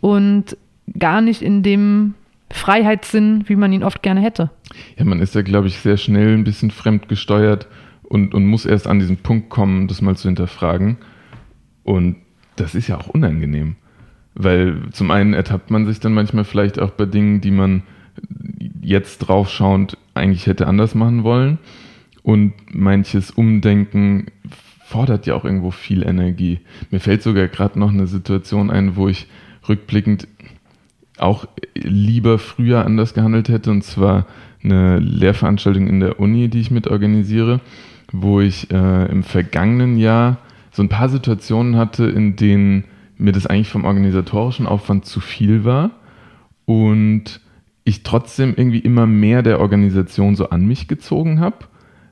und 0.00 0.56
gar 0.98 1.20
nicht 1.20 1.42
in 1.42 1.64
dem 1.64 2.14
Freiheitssinn, 2.50 3.44
wie 3.48 3.56
man 3.56 3.72
ihn 3.72 3.82
oft 3.82 4.02
gerne 4.02 4.20
hätte. 4.20 4.50
Ja, 4.96 5.04
man 5.04 5.20
ist 5.20 5.34
ja, 5.34 5.42
glaube 5.42 5.66
ich, 5.66 5.80
sehr 5.80 5.96
schnell 5.96 6.34
ein 6.34 6.44
bisschen 6.44 6.70
fremdgesteuert 6.70 7.66
und, 8.08 8.34
und 8.34 8.46
muss 8.46 8.66
erst 8.66 8.86
an 8.86 8.98
diesen 8.98 9.18
Punkt 9.18 9.50
kommen, 9.50 9.88
das 9.88 10.02
mal 10.02 10.16
zu 10.16 10.28
hinterfragen. 10.28 10.96
Und 11.84 12.16
das 12.56 12.74
ist 12.74 12.88
ja 12.88 12.98
auch 12.98 13.08
unangenehm. 13.08 13.76
Weil 14.34 14.82
zum 14.92 15.10
einen 15.10 15.34
ertappt 15.34 15.70
man 15.70 15.86
sich 15.86 16.00
dann 16.00 16.14
manchmal 16.14 16.44
vielleicht 16.44 16.78
auch 16.78 16.90
bei 16.90 17.06
Dingen, 17.06 17.40
die 17.40 17.50
man 17.50 17.82
jetzt 18.82 19.18
draufschauend 19.18 19.96
eigentlich 20.14 20.46
hätte 20.46 20.66
anders 20.66 20.94
machen 20.94 21.24
wollen. 21.24 21.58
Und 22.22 22.54
manches 22.72 23.30
Umdenken 23.30 24.26
fordert 24.84 25.26
ja 25.26 25.34
auch 25.34 25.44
irgendwo 25.44 25.70
viel 25.70 26.02
Energie. 26.02 26.60
Mir 26.90 27.00
fällt 27.00 27.22
sogar 27.22 27.48
gerade 27.48 27.78
noch 27.78 27.90
eine 27.90 28.06
Situation 28.06 28.70
ein, 28.70 28.96
wo 28.96 29.08
ich 29.08 29.26
rückblickend 29.68 30.28
auch 31.18 31.46
lieber 31.74 32.38
früher 32.38 32.84
anders 32.84 33.14
gehandelt 33.14 33.48
hätte. 33.48 33.70
Und 33.70 33.82
zwar 33.82 34.26
eine 34.62 34.98
Lehrveranstaltung 34.98 35.86
in 35.86 36.00
der 36.00 36.20
Uni, 36.20 36.48
die 36.48 36.60
ich 36.60 36.70
mitorganisiere 36.70 37.60
wo 38.12 38.40
ich 38.40 38.70
äh, 38.70 39.06
im 39.06 39.22
vergangenen 39.22 39.98
Jahr 39.98 40.38
so 40.70 40.82
ein 40.82 40.88
paar 40.88 41.08
Situationen 41.08 41.76
hatte, 41.76 42.06
in 42.06 42.36
denen 42.36 42.84
mir 43.18 43.32
das 43.32 43.46
eigentlich 43.46 43.70
vom 43.70 43.84
organisatorischen 43.84 44.66
Aufwand 44.66 45.06
zu 45.06 45.20
viel 45.20 45.64
war 45.64 45.90
und 46.66 47.40
ich 47.84 48.02
trotzdem 48.02 48.54
irgendwie 48.56 48.80
immer 48.80 49.06
mehr 49.06 49.42
der 49.42 49.60
Organisation 49.60 50.36
so 50.36 50.50
an 50.50 50.66
mich 50.66 50.88
gezogen 50.88 51.40
habe, 51.40 51.66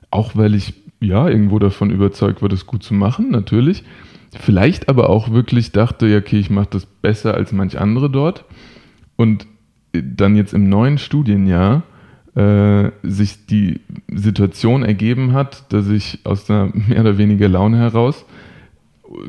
auch 0.09 0.35
weil 0.35 0.55
ich 0.55 0.73
ja 0.99 1.27
irgendwo 1.27 1.59
davon 1.59 1.89
überzeugt 1.91 2.41
war, 2.41 2.49
das 2.49 2.65
gut 2.65 2.81
zu 2.81 2.93
machen, 2.93 3.29
natürlich. 3.29 3.83
Vielleicht 4.39 4.89
aber 4.89 5.09
auch 5.09 5.31
wirklich 5.31 5.71
dachte, 5.71 6.07
ja, 6.07 6.17
okay, 6.17 6.39
ich 6.39 6.49
mache 6.49 6.69
das 6.71 6.85
besser 6.85 7.33
als 7.33 7.51
manch 7.51 7.79
andere 7.79 8.09
dort. 8.09 8.45
Und 9.15 9.47
dann 9.93 10.35
jetzt 10.35 10.53
im 10.53 10.67
neuen 10.67 10.97
Studienjahr 10.97 11.83
äh, 12.35 12.91
sich 13.03 13.45
die 13.45 13.79
Situation 14.13 14.83
ergeben 14.83 15.33
hat, 15.33 15.71
dass 15.71 15.87
ich 15.89 16.19
aus 16.23 16.49
einer 16.49 16.71
mehr 16.87 17.01
oder 17.01 17.17
weniger 17.17 17.47
Laune 17.47 17.77
heraus 17.77 18.25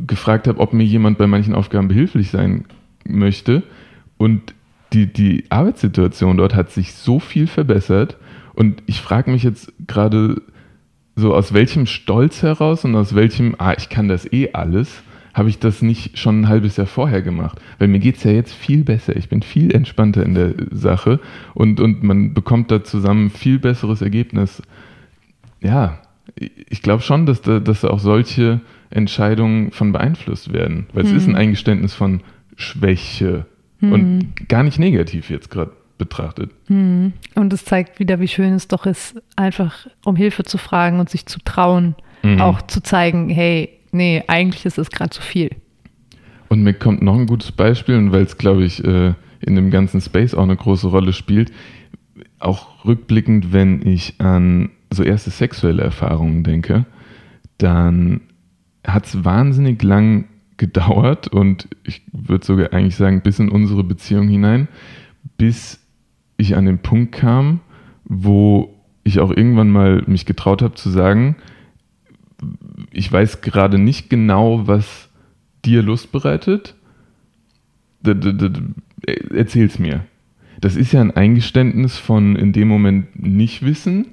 gefragt 0.07 0.49
habe, 0.49 0.61
ob 0.61 0.73
mir 0.73 0.85
jemand 0.85 1.19
bei 1.19 1.27
manchen 1.27 1.55
Aufgaben 1.55 1.89
behilflich 1.89 2.31
sein 2.31 2.65
möchte. 3.05 3.63
Und 4.17 4.55
die, 4.93 5.07
die 5.07 5.45
Arbeitssituation 5.51 6.37
dort 6.37 6.55
hat 6.55 6.71
sich 6.71 6.95
so 6.95 7.21
viel 7.21 7.47
verbessert. 7.47 8.17
Und 8.55 8.83
ich 8.87 9.01
frage 9.01 9.31
mich 9.31 9.43
jetzt 9.43 9.73
gerade 9.87 10.43
so, 11.15 11.35
aus 11.35 11.53
welchem 11.53 11.87
Stolz 11.87 12.43
heraus 12.43 12.85
und 12.85 12.95
aus 12.95 13.15
welchem, 13.15 13.55
ah, 13.59 13.75
ich 13.77 13.89
kann 13.89 14.09
das 14.09 14.31
eh 14.33 14.51
alles, 14.53 15.03
habe 15.37 15.51
ich 15.51 15.59
das 15.59 15.83
nicht 15.83 16.19
schon 16.19 16.41
ein 16.41 16.49
halbes 16.49 16.79
Jahr 16.79 16.87
vorher 16.87 17.21
gemacht. 17.21 17.61
Weil 17.79 17.89
mir 17.89 17.99
geht 17.99 18.17
es 18.17 18.25
ja 18.25 18.31
jetzt 18.31 18.55
viel 18.55 18.85
besser. 18.85 19.15
Ich 19.17 19.29
bin 19.29 19.43
viel 19.43 19.73
entspannter 19.75 20.25
in 20.25 20.35
der 20.35 20.55
Sache 20.71 21.21
und, 21.53 21.79
und 21.79 22.03
man 22.03 22.33
bekommt 22.33 22.71
da 22.71 22.83
zusammen 22.83 23.29
viel 23.29 23.59
besseres 23.59 24.01
Ergebnis. 24.01 24.63
Ja, 25.61 26.01
ich 26.71 26.81
glaube 26.81 27.03
schon, 27.03 27.27
dass 27.27 27.43
da, 27.43 27.61
dass 27.61 27.83
da 27.83 27.89
auch 27.89 27.99
solche 27.99 28.63
Entscheidungen 28.89 29.73
von 29.73 29.93
beeinflusst 29.93 30.55
werden. 30.55 30.87
Weil 30.95 31.05
hm. 31.05 31.11
es 31.11 31.17
ist 31.23 31.29
ein 31.29 31.35
hm. 31.35 31.41
Eingeständnis 31.41 31.93
von 31.93 32.23
Schwäche 32.57 33.45
hm. 33.81 33.93
und 33.93 34.49
gar 34.49 34.63
nicht 34.63 34.79
negativ 34.79 35.29
jetzt 35.29 35.51
gerade 35.51 35.73
betrachtet. 35.99 36.51
Hm. 36.69 37.13
Und 37.35 37.53
es 37.53 37.67
zeigt 37.67 38.01
wieder, 38.01 38.21
wie 38.21 38.29
schön 38.29 38.55
es 38.55 38.69
doch 38.69 38.87
ist, 38.87 39.21
einfach 39.37 39.87
um 40.03 40.17
Hilfe 40.17 40.45
zu 40.45 40.57
fragen 40.57 40.99
und 40.99 41.11
sich 41.11 41.27
zu 41.27 41.41
trauen, 41.45 41.95
mhm. 42.23 42.41
auch 42.41 42.63
zu 42.63 42.83
zeigen, 42.83 43.29
hey, 43.29 43.76
nee, 43.93 44.23
eigentlich 44.27 44.65
ist 44.65 44.79
es 44.79 44.91
gerade 44.91 45.11
zu 45.11 45.23
viel. 45.23 45.51
Und 46.49 46.63
mir 46.63 46.75
kommt 46.75 47.03
noch 47.03 47.17
ein 47.17 47.27
gutes 47.27 47.53
Beispiel, 47.53 47.97
und 47.97 48.13
weil 48.13 48.23
es, 48.23 48.39
glaube 48.39 48.65
ich, 48.65 48.85
äh, 48.85 49.15
in 49.41 49.55
dem 49.55 49.71
ganzen 49.71 50.01
Space 50.01 50.35
auch 50.35 50.43
eine 50.43 50.57
große 50.57 50.89
Rolle 50.89 51.13
spielt, 51.13 51.53
auch 52.39 52.85
rückblickend, 52.85 53.53
wenn 53.53 53.87
ich 53.87 54.15
an 54.19 54.71
so 54.93 55.03
erste 55.03 55.31
sexuelle 55.31 55.83
Erfahrungen 55.83 56.45
denke, 56.45 56.87
dann 57.59 58.21
hat 58.87 59.07
es 59.07 59.25
wahnsinnig 59.25 59.83
lang 59.83 60.27
gedauert 60.57 61.29
und 61.29 61.69
ich 61.85 62.03
würde 62.13 62.47
sogar 62.47 62.73
eigentlich 62.73 62.97
sagen, 62.97 63.21
bis 63.23 63.39
in 63.39 63.49
unsere 63.49 63.85
Beziehung 63.85 64.29
hinein, 64.29 64.69
bis 65.37 65.81
ich 66.37 66.57
an 66.57 66.67
den 66.67 66.79
Punkt 66.79 67.13
kam, 67.13 67.61
wo 68.05 68.75
ich 69.05 69.21
auch 69.21 69.31
irgendwann 69.31 69.71
mal 69.71 70.03
mich 70.07 70.27
getraut 70.27 70.63
habe 70.63 70.75
zu 70.75 70.91
sagen, 70.91 71.37
ich 72.93 73.11
weiß 73.11 73.41
gerade 73.41 73.79
nicht 73.79 74.11
genau, 74.11 74.67
was 74.67 75.09
dir 75.65 75.83
Lust 75.83 76.13
bereitet. 76.13 76.75
Erzähl's 79.31 79.79
mir. 79.79 80.05
Das 80.61 80.77
ist 80.77 80.93
ja 80.93 81.01
ein 81.01 81.11
Eingeständnis 81.11 81.99
von 81.99 82.37
in 82.37 82.53
dem 82.53 82.69
Moment 82.69 83.21
nicht 83.21 83.65
wissen, 83.65 84.07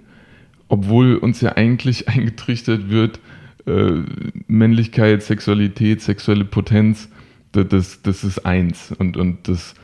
obwohl 0.67 1.15
uns 1.15 1.41
ja 1.41 1.55
eigentlich 1.55 2.07
eingetrichtert 2.09 2.89
wird, 2.89 3.19
äh, 3.65 4.01
Männlichkeit, 4.47 5.23
Sexualität, 5.23 6.01
sexuelle 6.01 6.45
Potenz, 6.45 7.09
das, 7.51 8.01
das 8.01 8.23
ist 8.23 8.45
eins 8.45 8.91
und, 8.91 9.15
und 9.15 9.47
das 9.47 9.75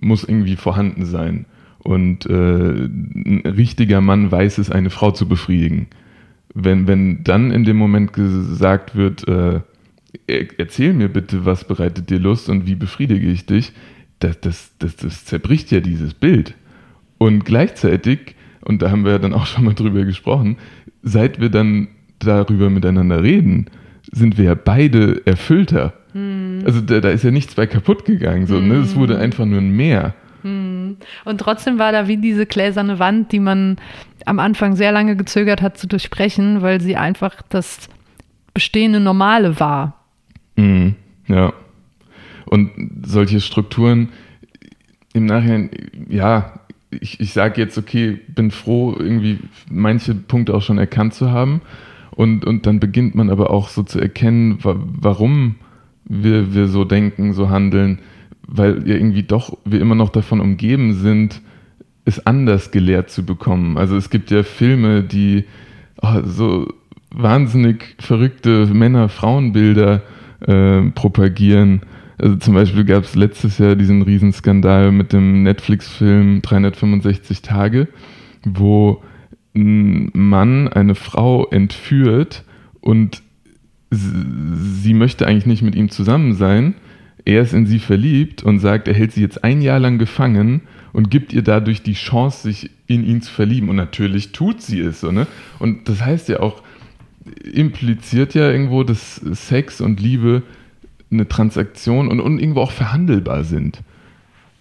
muss 0.00 0.24
irgendwie 0.24 0.56
vorhanden 0.56 1.06
sein. 1.06 1.46
Und 1.78 2.26
äh, 2.26 2.32
ein 2.32 3.42
richtiger 3.44 4.00
Mann 4.00 4.30
weiß 4.30 4.58
es, 4.58 4.70
eine 4.70 4.90
Frau 4.90 5.12
zu 5.12 5.28
befriedigen 5.28 5.86
wenn, 6.54 6.86
wenn 6.86 7.24
dann 7.24 7.50
in 7.50 7.64
dem 7.64 7.76
Moment 7.76 8.12
gesagt 8.12 8.94
wird, 8.94 9.26
äh, 9.26 9.60
erzähl 10.58 10.92
mir 10.92 11.08
bitte, 11.08 11.44
was 11.44 11.64
bereitet 11.64 12.10
dir 12.10 12.18
Lust 12.18 12.48
und 12.48 12.66
wie 12.66 12.74
befriedige 12.74 13.30
ich 13.30 13.46
dich, 13.46 13.72
das, 14.18 14.40
das, 14.40 14.72
das, 14.78 14.96
das 14.96 15.24
zerbricht 15.24 15.70
ja 15.70 15.80
dieses 15.80 16.14
Bild. 16.14 16.54
Und 17.18 17.44
gleichzeitig, 17.44 18.34
und 18.60 18.82
da 18.82 18.90
haben 18.90 19.04
wir 19.04 19.12
ja 19.12 19.18
dann 19.18 19.32
auch 19.32 19.46
schon 19.46 19.64
mal 19.64 19.74
drüber 19.74 20.04
gesprochen, 20.04 20.56
seit 21.02 21.40
wir 21.40 21.48
dann 21.48 21.88
darüber 22.18 22.70
miteinander 22.70 23.22
reden, 23.22 23.66
sind 24.12 24.38
wir 24.38 24.44
ja 24.44 24.54
beide 24.54 25.22
erfüllter. 25.26 25.94
Hm. 26.12 26.62
Also 26.64 26.80
da, 26.80 27.00
da, 27.00 27.10
ist 27.10 27.24
ja 27.24 27.30
nichts 27.30 27.54
bei 27.54 27.66
kaputt 27.66 28.04
gegangen. 28.04 28.46
So, 28.46 28.56
hm. 28.56 28.68
ne? 28.68 28.74
Es 28.76 28.94
wurde 28.94 29.18
einfach 29.18 29.46
nur 29.46 29.58
ein 29.58 29.74
Mehr. 29.74 30.14
Hm. 30.42 30.96
Und 31.24 31.38
trotzdem 31.38 31.78
war 31.78 31.92
da 31.92 32.08
wie 32.08 32.16
diese 32.16 32.46
gläserne 32.46 32.98
Wand, 32.98 33.32
die 33.32 33.40
man 33.40 33.76
am 34.26 34.38
Anfang 34.38 34.76
sehr 34.76 34.92
lange 34.92 35.16
gezögert 35.16 35.62
hat 35.62 35.78
zu 35.78 35.86
durchbrechen, 35.86 36.62
weil 36.62 36.80
sie 36.80 36.96
einfach 36.96 37.42
das 37.48 37.88
bestehende 38.54 39.00
Normale 39.00 39.58
war. 39.58 40.04
Mhm. 40.56 40.94
Ja. 41.28 41.52
Und 42.46 42.70
solche 43.04 43.40
Strukturen 43.40 44.10
im 45.14 45.26
Nachhinein, 45.26 45.70
ja, 46.08 46.60
ich, 46.90 47.20
ich 47.20 47.32
sage 47.32 47.60
jetzt, 47.60 47.78
okay, 47.78 48.20
bin 48.28 48.50
froh, 48.50 48.94
irgendwie 48.98 49.38
manche 49.70 50.14
Punkte 50.14 50.54
auch 50.54 50.62
schon 50.62 50.78
erkannt 50.78 51.14
zu 51.14 51.30
haben. 51.30 51.62
Und, 52.10 52.44
und 52.44 52.66
dann 52.66 52.78
beginnt 52.78 53.14
man 53.14 53.30
aber 53.30 53.50
auch 53.50 53.68
so 53.68 53.82
zu 53.82 53.98
erkennen, 53.98 54.58
warum 54.62 55.54
wir, 56.04 56.52
wir 56.54 56.68
so 56.68 56.84
denken, 56.84 57.32
so 57.32 57.48
handeln 57.48 58.00
weil 58.52 58.86
ja 58.86 58.94
irgendwie 58.94 59.22
doch 59.22 59.56
wir 59.64 59.80
immer 59.80 59.94
noch 59.94 60.10
davon 60.10 60.40
umgeben 60.40 60.94
sind, 60.94 61.40
es 62.04 62.26
anders 62.26 62.70
gelehrt 62.70 63.10
zu 63.10 63.24
bekommen. 63.24 63.78
Also 63.78 63.96
es 63.96 64.10
gibt 64.10 64.30
ja 64.30 64.42
Filme, 64.42 65.02
die 65.02 65.44
oh, 66.02 66.20
so 66.24 66.68
wahnsinnig 67.14 67.96
verrückte 67.98 68.66
Männer-Frauenbilder 68.66 70.02
äh, 70.40 70.82
propagieren. 70.90 71.82
Also 72.18 72.36
zum 72.36 72.54
Beispiel 72.54 72.84
gab 72.84 73.04
es 73.04 73.14
letztes 73.14 73.58
Jahr 73.58 73.74
diesen 73.74 74.02
Riesenskandal 74.02 74.92
mit 74.92 75.12
dem 75.12 75.42
Netflix-Film 75.42 76.42
365 76.42 77.42
Tage, 77.42 77.88
wo 78.44 79.02
ein 79.54 80.10
Mann 80.14 80.68
eine 80.68 80.94
Frau 80.94 81.46
entführt 81.48 82.44
und 82.80 83.22
sie 83.90 84.94
möchte 84.94 85.26
eigentlich 85.26 85.46
nicht 85.46 85.62
mit 85.62 85.74
ihm 85.74 85.90
zusammen 85.90 86.34
sein, 86.34 86.74
er 87.24 87.42
ist 87.42 87.52
in 87.52 87.66
sie 87.66 87.78
verliebt 87.78 88.42
und 88.42 88.58
sagt, 88.58 88.88
er 88.88 88.94
hält 88.94 89.12
sie 89.12 89.20
jetzt 89.20 89.44
ein 89.44 89.62
Jahr 89.62 89.78
lang 89.78 89.98
gefangen 89.98 90.62
und 90.92 91.10
gibt 91.10 91.32
ihr 91.32 91.42
dadurch 91.42 91.82
die 91.82 91.94
Chance, 91.94 92.42
sich 92.42 92.70
in 92.86 93.04
ihn 93.04 93.22
zu 93.22 93.32
verlieben. 93.32 93.68
Und 93.68 93.76
natürlich 93.76 94.32
tut 94.32 94.60
sie 94.60 94.80
es 94.80 95.00
so, 95.00 95.12
ne? 95.12 95.26
Und 95.58 95.88
das 95.88 96.04
heißt 96.04 96.28
ja 96.28 96.40
auch, 96.40 96.62
impliziert 97.52 98.34
ja 98.34 98.50
irgendwo, 98.50 98.82
dass 98.82 99.16
Sex 99.16 99.80
und 99.80 100.00
Liebe 100.00 100.42
eine 101.10 101.28
Transaktion 101.28 102.08
und, 102.08 102.20
und 102.20 102.38
irgendwo 102.38 102.60
auch 102.60 102.72
verhandelbar 102.72 103.44
sind. 103.44 103.80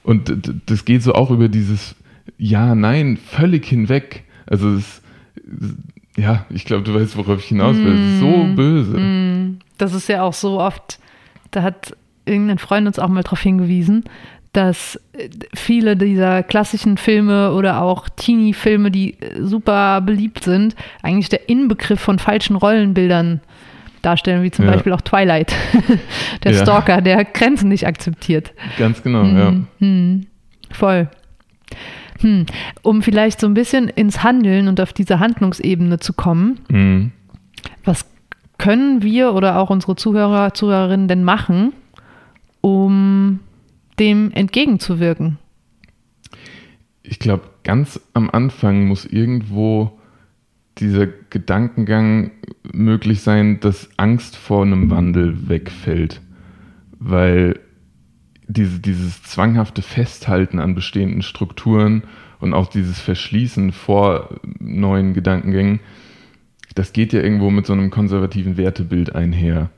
Und 0.04 0.60
das 0.66 0.86
geht 0.86 1.04
so 1.04 1.14
auch 1.14 1.32
über 1.32 1.48
dieses 1.48 1.96
Ja, 2.38 2.76
Nein 2.76 3.18
völlig 3.18 3.66
hinweg. 3.66 4.24
Also 4.46 4.76
es, 4.76 5.02
ja, 6.18 6.46
ich 6.50 6.66
glaube, 6.66 6.84
du 6.84 6.94
weißt, 6.94 7.18
worauf 7.18 7.40
ich 7.40 7.46
hinaus 7.46 7.78
will. 7.78 7.94
Mm, 7.94 8.20
so 8.20 8.56
böse. 8.56 8.98
Mm, 8.98 9.60
das 9.78 9.94
ist 9.94 10.08
ja 10.10 10.24
auch 10.24 10.34
so 10.34 10.60
oft, 10.60 11.00
da 11.52 11.64
hat 11.64 11.96
irgendein 12.26 12.58
Freund 12.58 12.88
uns 12.88 13.00
auch 13.00 13.08
mal 13.08 13.24
darauf 13.24 13.42
hingewiesen, 13.42 14.04
dass 14.54 15.00
äh, 15.14 15.30
viele 15.54 15.96
dieser 15.96 16.44
klassischen 16.44 16.98
Filme 16.98 17.54
oder 17.54 17.82
auch 17.82 18.10
Teenie-Filme, 18.10 18.92
die 18.92 19.20
äh, 19.20 19.42
super 19.42 20.02
beliebt 20.02 20.44
sind, 20.44 20.76
eigentlich 21.02 21.30
der 21.30 21.50
Inbegriff 21.50 22.00
von 22.00 22.20
falschen 22.20 22.56
Rollenbildern 22.56 23.42
darstellen, 24.02 24.44
wie 24.44 24.52
zum 24.52 24.66
ja. 24.66 24.72
Beispiel 24.72 24.94
auch 24.94 25.02
Twilight, 25.02 25.54
der 26.44 26.54
ja. 26.54 26.62
Stalker, 26.62 27.02
der 27.02 27.24
Grenzen 27.24 27.70
nicht 27.70 27.86
akzeptiert. 27.86 28.52
Ganz 28.78 29.04
genau, 29.04 29.24
hm, 29.24 29.38
ja. 29.38 29.54
Hm, 29.80 30.28
voll. 30.72 31.08
Hm. 32.20 32.46
Um 32.82 33.02
vielleicht 33.02 33.40
so 33.40 33.48
ein 33.48 33.54
bisschen 33.54 33.90
ins 33.90 34.24
Handeln 34.24 34.68
und 34.68 34.82
auf 34.82 34.94
diese 34.94 35.20
Handlungsebene 35.20 36.00
zu 36.00 36.14
kommen, 36.14 36.60
hm. 36.70 37.12
was 37.84 38.06
können 38.58 39.02
wir 39.02 39.34
oder 39.34 39.58
auch 39.58 39.70
unsere 39.70 39.96
Zuhörer, 39.96 40.54
Zuhörerinnen 40.54 41.08
denn 41.08 41.24
machen, 41.24 41.74
um 42.62 43.40
dem 44.00 44.32
entgegenzuwirken? 44.32 45.38
Ich 47.04 47.20
glaube, 47.20 47.44
ganz 47.64 48.00
am 48.14 48.30
Anfang 48.30 48.88
muss 48.88 49.06
irgendwo 49.06 50.00
dieser 50.78 51.08
Gedankengang 51.08 52.32
möglich 52.72 53.22
sein, 53.22 53.60
dass 53.60 53.90
Angst 53.98 54.36
vor 54.36 54.64
einem 54.64 54.90
Wandel 54.90 55.50
wegfällt. 55.50 56.22
Weil 57.00 57.60
diese, 58.48 58.80
dieses 58.80 59.24
zwanghafte 59.24 59.82
Festhalten 59.82 60.60
an 60.60 60.76
bestehenden 60.76 61.22
Strukturen 61.22 62.04
und 62.40 62.54
auch 62.54 62.68
dieses 62.68 63.00
Verschließen 63.00 63.72
vor 63.72 64.30
neuen 64.60 65.14
Gedankengängen, 65.14 65.80
das 66.76 66.94
geht 66.94 67.14
ja 67.14 67.22
irgendwo 67.22 67.50
mit 67.50 67.66
so 67.66 67.74
einem 67.74 67.90
konservativen 67.90 68.58
Wertebild 68.58 69.14
einher. 69.16 69.70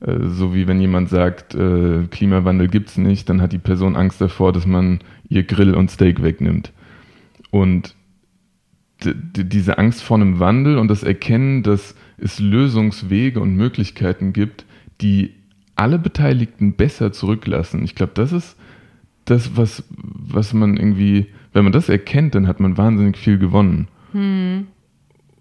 Äh, 0.00 0.26
so 0.26 0.54
wie 0.54 0.66
wenn 0.66 0.80
jemand 0.80 1.08
sagt, 1.08 1.54
äh, 1.54 2.06
Klimawandel 2.10 2.68
gibt 2.68 2.90
es 2.90 2.98
nicht, 2.98 3.28
dann 3.28 3.40
hat 3.40 3.52
die 3.52 3.58
Person 3.58 3.96
Angst 3.96 4.20
davor, 4.20 4.52
dass 4.52 4.66
man 4.66 5.00
ihr 5.28 5.44
Grill 5.44 5.74
und 5.74 5.90
Steak 5.90 6.22
wegnimmt. 6.22 6.72
Und 7.50 7.94
diese 9.02 9.78
Angst 9.78 10.02
vor 10.02 10.18
einem 10.18 10.40
Wandel 10.40 10.76
und 10.76 10.88
das 10.88 11.02
Erkennen, 11.02 11.62
dass 11.62 11.94
es 12.18 12.38
Lösungswege 12.38 13.40
und 13.40 13.56
Möglichkeiten 13.56 14.34
gibt, 14.34 14.66
die 15.00 15.32
alle 15.74 15.98
Beteiligten 15.98 16.74
besser 16.74 17.10
zurücklassen. 17.10 17.82
Ich 17.82 17.94
glaube, 17.94 18.12
das 18.14 18.32
ist 18.32 18.56
das, 19.24 19.56
was, 19.56 19.84
was 19.96 20.52
man 20.52 20.76
irgendwie 20.76 21.28
wenn 21.52 21.64
man 21.64 21.72
das 21.72 21.88
erkennt, 21.88 22.34
dann 22.34 22.46
hat 22.46 22.60
man 22.60 22.76
wahnsinnig 22.76 23.16
viel 23.16 23.38
gewonnen. 23.38 23.88
Hm. 24.12 24.66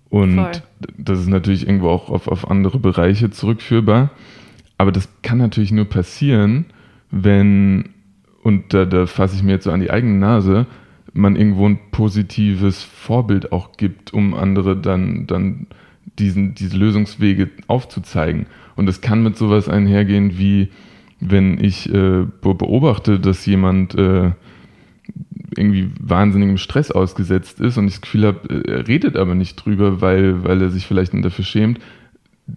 Und 0.10 0.36
Voll. 0.36 0.52
das 0.98 1.20
ist 1.20 1.28
natürlich 1.28 1.68
irgendwo 1.68 1.90
auch 1.90 2.10
auf, 2.10 2.28
auf 2.28 2.50
andere 2.50 2.80
Bereiche 2.80 3.30
zurückführbar. 3.30 4.10
Aber 4.80 4.94
das 4.94 5.10
kann 5.24 5.38
natürlich 5.38 5.74
nur 5.74 5.86
passieren, 5.86 6.66
wenn, 7.12 7.90
und 8.44 8.74
da, 8.74 8.86
da 8.86 9.08
fasse 9.08 9.36
ich 9.36 9.44
mir 9.44 9.52
jetzt 9.52 9.66
so 9.66 9.72
an 9.72 9.82
die 9.82 9.92
eigene 9.92 10.18
Nase, 10.18 10.68
man 11.12 11.36
irgendwo 11.36 11.68
ein 11.68 11.80
positives 11.92 12.82
Vorbild 12.82 13.52
auch 13.52 13.74
gibt, 13.76 14.14
um 14.14 14.34
andere 14.34 14.78
dann, 14.78 15.28
dann 15.28 15.68
diesen, 16.18 16.56
diese 16.56 16.78
Lösungswege 16.78 17.50
aufzuzeigen. 17.68 18.46
Und 18.78 18.88
es 18.88 19.02
kann 19.02 19.22
mit 19.22 19.36
sowas 19.36 19.68
einhergehen, 19.68 20.38
wie 20.38 20.70
wenn 21.20 21.62
ich 21.62 21.94
äh, 21.94 22.26
beobachte, 22.42 23.20
dass 23.20 23.46
jemand 23.46 23.96
äh, 23.96 24.32
irgendwie 25.58 25.90
wahnsinnigem 26.00 26.58
Stress 26.58 26.90
ausgesetzt 26.90 27.60
ist 27.60 27.78
und 27.78 27.88
ich 27.88 27.96
das 27.96 28.02
Gefühl 28.02 28.28
habe, 28.28 28.64
er 28.66 28.88
redet 28.88 29.18
aber 29.18 29.36
nicht 29.36 29.58
drüber, 29.58 30.00
weil, 30.00 30.46
weil 30.46 30.62
er 30.62 30.70
sich 30.70 30.88
vielleicht 30.88 31.14
dafür 31.14 31.44
schämt, 31.44 31.82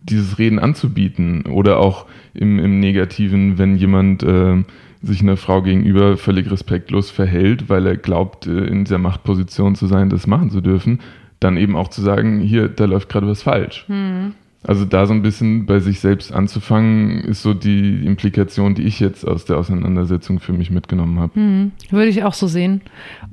dieses 0.02 0.38
Reden 0.38 0.58
anzubieten. 0.58 1.46
Oder 1.46 1.78
auch 1.78 2.06
im, 2.34 2.58
im 2.58 2.80
Negativen, 2.80 3.58
wenn 3.58 3.76
jemand 3.76 4.22
äh, 4.22 4.62
sich 5.02 5.20
einer 5.20 5.36
Frau 5.36 5.62
gegenüber 5.62 6.16
völlig 6.16 6.50
respektlos 6.50 7.10
verhält, 7.10 7.68
weil 7.68 7.86
er 7.86 7.96
glaubt, 7.96 8.46
äh, 8.46 8.64
in 8.66 8.84
dieser 8.84 8.98
Machtposition 8.98 9.74
zu 9.74 9.86
sein, 9.86 10.10
das 10.10 10.26
machen 10.26 10.50
zu 10.50 10.60
dürfen, 10.60 11.00
dann 11.40 11.56
eben 11.56 11.76
auch 11.76 11.88
zu 11.88 12.02
sagen, 12.02 12.40
hier, 12.40 12.68
da 12.68 12.84
läuft 12.84 13.08
gerade 13.08 13.26
was 13.26 13.42
falsch. 13.42 13.84
Hm. 13.88 14.34
Also 14.64 14.84
da 14.84 15.06
so 15.06 15.12
ein 15.12 15.22
bisschen 15.22 15.66
bei 15.66 15.80
sich 15.80 15.98
selbst 15.98 16.32
anzufangen, 16.32 17.18
ist 17.24 17.42
so 17.42 17.52
die 17.52 18.06
Implikation, 18.06 18.76
die 18.76 18.82
ich 18.82 19.00
jetzt 19.00 19.26
aus 19.26 19.44
der 19.44 19.58
Auseinandersetzung 19.58 20.38
für 20.38 20.52
mich 20.52 20.70
mitgenommen 20.70 21.18
habe. 21.18 21.34
Hm, 21.34 21.72
würde 21.90 22.06
ich 22.06 22.22
auch 22.22 22.34
so 22.34 22.46
sehen. 22.46 22.80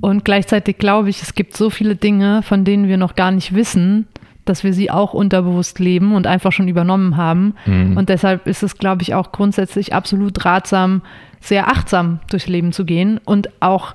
Und 0.00 0.24
gleichzeitig 0.24 0.78
glaube 0.78 1.08
ich, 1.08 1.22
es 1.22 1.36
gibt 1.36 1.56
so 1.56 1.70
viele 1.70 1.94
Dinge, 1.94 2.42
von 2.42 2.64
denen 2.64 2.88
wir 2.88 2.96
noch 2.96 3.14
gar 3.14 3.30
nicht 3.30 3.54
wissen, 3.54 4.08
dass 4.44 4.64
wir 4.64 4.72
sie 4.72 4.90
auch 4.90 5.14
unterbewusst 5.14 5.78
leben 5.78 6.14
und 6.14 6.26
einfach 6.26 6.52
schon 6.52 6.68
übernommen 6.68 7.16
haben. 7.16 7.54
Mhm. 7.66 7.96
Und 7.96 8.08
deshalb 8.08 8.46
ist 8.46 8.62
es, 8.62 8.76
glaube 8.76 9.02
ich, 9.02 9.14
auch 9.14 9.32
grundsätzlich 9.32 9.94
absolut 9.94 10.44
ratsam, 10.44 11.02
sehr 11.40 11.68
achtsam 11.68 12.20
durchs 12.30 12.48
Leben 12.48 12.72
zu 12.72 12.84
gehen 12.84 13.18
und 13.24 13.50
auch 13.60 13.94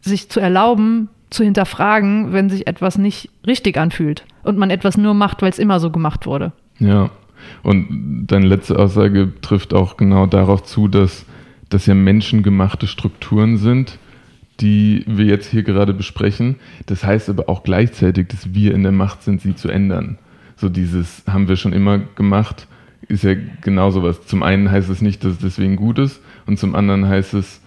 sich 0.00 0.28
zu 0.28 0.40
erlauben, 0.40 1.08
zu 1.30 1.44
hinterfragen, 1.44 2.32
wenn 2.32 2.50
sich 2.50 2.66
etwas 2.66 2.98
nicht 2.98 3.30
richtig 3.46 3.78
anfühlt 3.78 4.24
und 4.42 4.58
man 4.58 4.70
etwas 4.70 4.96
nur 4.96 5.14
macht, 5.14 5.42
weil 5.42 5.50
es 5.50 5.58
immer 5.58 5.80
so 5.80 5.90
gemacht 5.90 6.26
wurde. 6.26 6.52
Ja, 6.78 7.10
und 7.62 8.26
deine 8.26 8.46
letzte 8.46 8.78
Aussage 8.78 9.32
trifft 9.40 9.74
auch 9.74 9.96
genau 9.96 10.26
darauf 10.26 10.62
zu, 10.64 10.88
dass 10.88 11.24
das 11.68 11.86
ja 11.86 11.94
menschengemachte 11.94 12.86
Strukturen 12.86 13.56
sind, 13.56 13.98
die 14.62 15.04
wir 15.06 15.26
jetzt 15.26 15.50
hier 15.50 15.64
gerade 15.64 15.92
besprechen. 15.92 16.56
Das 16.86 17.04
heißt 17.04 17.28
aber 17.28 17.48
auch 17.48 17.64
gleichzeitig, 17.64 18.28
dass 18.28 18.54
wir 18.54 18.74
in 18.74 18.84
der 18.84 18.92
Macht 18.92 19.22
sind, 19.22 19.42
sie 19.42 19.56
zu 19.56 19.68
ändern. 19.68 20.18
So 20.56 20.68
dieses 20.68 21.24
haben 21.28 21.48
wir 21.48 21.56
schon 21.56 21.72
immer 21.72 21.98
gemacht, 21.98 22.68
ist 23.08 23.24
ja 23.24 23.34
genau 23.60 23.90
sowas. 23.90 24.24
Zum 24.26 24.44
einen 24.44 24.70
heißt 24.70 24.88
es 24.88 25.02
nicht, 25.02 25.24
dass 25.24 25.32
es 25.32 25.38
deswegen 25.38 25.76
gut 25.76 25.98
ist 25.98 26.22
und 26.46 26.58
zum 26.58 26.76
anderen 26.76 27.08
heißt 27.08 27.34
es 27.34 27.60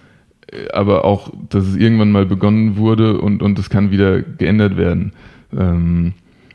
äh, 0.51 0.69
aber 0.71 1.03
auch, 1.03 1.31
dass 1.49 1.67
es 1.67 1.75
irgendwann 1.75 2.12
mal 2.12 2.25
begonnen 2.25 2.77
wurde 2.77 3.19
und, 3.19 3.43
und 3.43 3.60
es 3.60 3.69
kann 3.69 3.91
wieder 3.91 4.21
geändert 4.21 4.77
werden. 4.77 5.12
Ähm, 5.55 6.13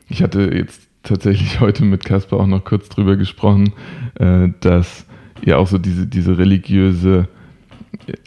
ich 0.09 0.23
hatte 0.23 0.51
jetzt 0.55 0.89
tatsächlich 1.03 1.61
heute 1.61 1.85
mit 1.85 2.05
Caspar 2.05 2.41
auch 2.41 2.47
noch 2.47 2.65
kurz 2.65 2.89
drüber 2.89 3.17
gesprochen, 3.17 3.75
äh, 4.15 4.49
dass 4.61 5.07
ja 5.45 5.59
auch 5.59 5.67
so 5.67 5.77
diese, 5.77 6.07
diese 6.07 6.39
religiöse 6.39 7.29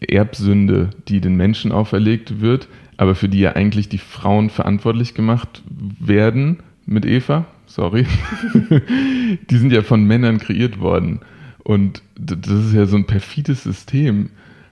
Erbsünde, 0.07 0.89
die 1.07 1.21
den 1.21 1.35
Menschen 1.35 1.71
auferlegt 1.71 2.41
wird, 2.41 2.67
aber 2.97 3.15
für 3.15 3.29
die 3.29 3.39
ja 3.39 3.53
eigentlich 3.53 3.89
die 3.89 3.97
Frauen 3.97 4.49
verantwortlich 4.49 5.13
gemacht 5.13 5.63
werden 5.99 6.59
mit 6.85 7.05
Eva, 7.05 7.45
sorry, 7.65 8.05
die 9.49 9.57
sind 9.57 9.71
ja 9.71 9.81
von 9.81 10.05
Männern 10.05 10.37
kreiert 10.37 10.79
worden. 10.79 11.21
Und 11.63 12.01
das 12.15 12.65
ist 12.65 12.73
ja 12.73 12.85
so 12.85 12.97
ein 12.97 13.05
perfides 13.05 13.63
System, 13.63 14.29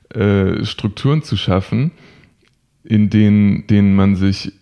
äh, 0.09 0.65
Strukturen 0.65 1.23
zu 1.23 1.37
schaffen, 1.37 1.91
in 2.83 3.09
denen, 3.09 3.65
denen 3.67 3.95
man 3.95 4.15
sich 4.15 4.53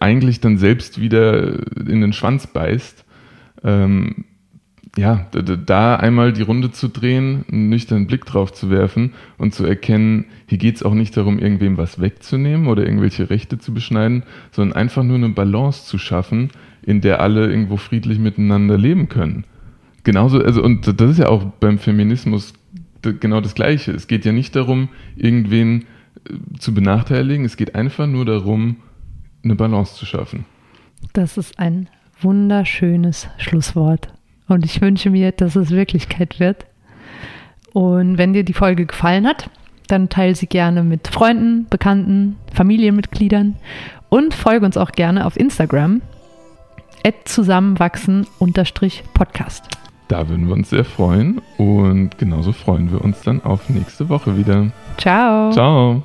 eigentlich 0.00 0.40
dann 0.40 0.58
selbst 0.58 1.00
wieder 1.00 1.60
in 1.76 2.00
den 2.00 2.12
Schwanz 2.12 2.46
beißt. 2.46 3.04
Ähm, 3.62 4.24
ja, 5.00 5.26
da 5.32 5.96
einmal 5.96 6.34
die 6.34 6.42
Runde 6.42 6.72
zu 6.72 6.88
drehen, 6.88 7.46
einen 7.50 7.70
nüchternen 7.70 8.06
Blick 8.06 8.26
drauf 8.26 8.52
zu 8.52 8.70
werfen 8.70 9.14
und 9.38 9.54
zu 9.54 9.64
erkennen, 9.64 10.26
hier 10.46 10.58
geht 10.58 10.76
es 10.76 10.82
auch 10.82 10.92
nicht 10.92 11.16
darum, 11.16 11.38
irgendwem 11.38 11.78
was 11.78 12.00
wegzunehmen 12.00 12.66
oder 12.66 12.84
irgendwelche 12.84 13.30
Rechte 13.30 13.58
zu 13.58 13.72
beschneiden, 13.72 14.24
sondern 14.52 14.76
einfach 14.76 15.02
nur 15.02 15.16
eine 15.16 15.30
Balance 15.30 15.86
zu 15.86 15.96
schaffen, 15.96 16.50
in 16.82 17.00
der 17.00 17.20
alle 17.20 17.48
irgendwo 17.48 17.78
friedlich 17.78 18.18
miteinander 18.18 18.76
leben 18.76 19.08
können. 19.08 19.44
Genauso, 20.04 20.38
also, 20.38 20.62
und 20.62 20.86
das 20.86 21.10
ist 21.10 21.18
ja 21.18 21.28
auch 21.28 21.44
beim 21.44 21.78
Feminismus 21.78 22.52
genau 23.00 23.40
das 23.40 23.54
Gleiche. 23.54 23.92
Es 23.92 24.06
geht 24.06 24.26
ja 24.26 24.32
nicht 24.32 24.54
darum, 24.54 24.90
irgendwen 25.16 25.86
äh, 26.28 26.34
zu 26.58 26.74
benachteiligen, 26.74 27.46
es 27.46 27.56
geht 27.56 27.74
einfach 27.74 28.06
nur 28.06 28.26
darum, 28.26 28.76
eine 29.42 29.54
Balance 29.54 29.96
zu 29.96 30.04
schaffen. 30.04 30.44
Das 31.14 31.38
ist 31.38 31.58
ein 31.58 31.88
wunderschönes 32.20 33.28
Schlusswort. 33.38 34.12
Und 34.50 34.64
ich 34.64 34.80
wünsche 34.80 35.10
mir, 35.10 35.32
dass 35.32 35.54
es 35.54 35.70
Wirklichkeit 35.70 36.40
wird. 36.40 36.64
Und 37.72 38.16
wenn 38.18 38.32
dir 38.32 38.42
die 38.44 38.52
Folge 38.52 38.84
gefallen 38.84 39.24
hat, 39.26 39.48
dann 39.86 40.08
teile 40.08 40.34
sie 40.34 40.48
gerne 40.48 40.82
mit 40.82 41.06
Freunden, 41.08 41.66
Bekannten, 41.70 42.36
Familienmitgliedern 42.52 43.54
und 44.08 44.34
folge 44.34 44.66
uns 44.66 44.76
auch 44.76 44.90
gerne 44.92 45.24
auf 45.24 45.38
Instagram 45.38 46.02
zusammenwachsen-podcast. 47.24 49.64
Da 50.08 50.28
würden 50.28 50.48
wir 50.48 50.54
uns 50.54 50.70
sehr 50.70 50.84
freuen 50.84 51.40
und 51.56 52.18
genauso 52.18 52.50
freuen 52.52 52.90
wir 52.90 53.00
uns 53.02 53.22
dann 53.22 53.44
auf 53.44 53.68
nächste 53.68 54.08
Woche 54.08 54.36
wieder. 54.36 54.72
Ciao. 54.96 55.52
Ciao. 55.52 56.02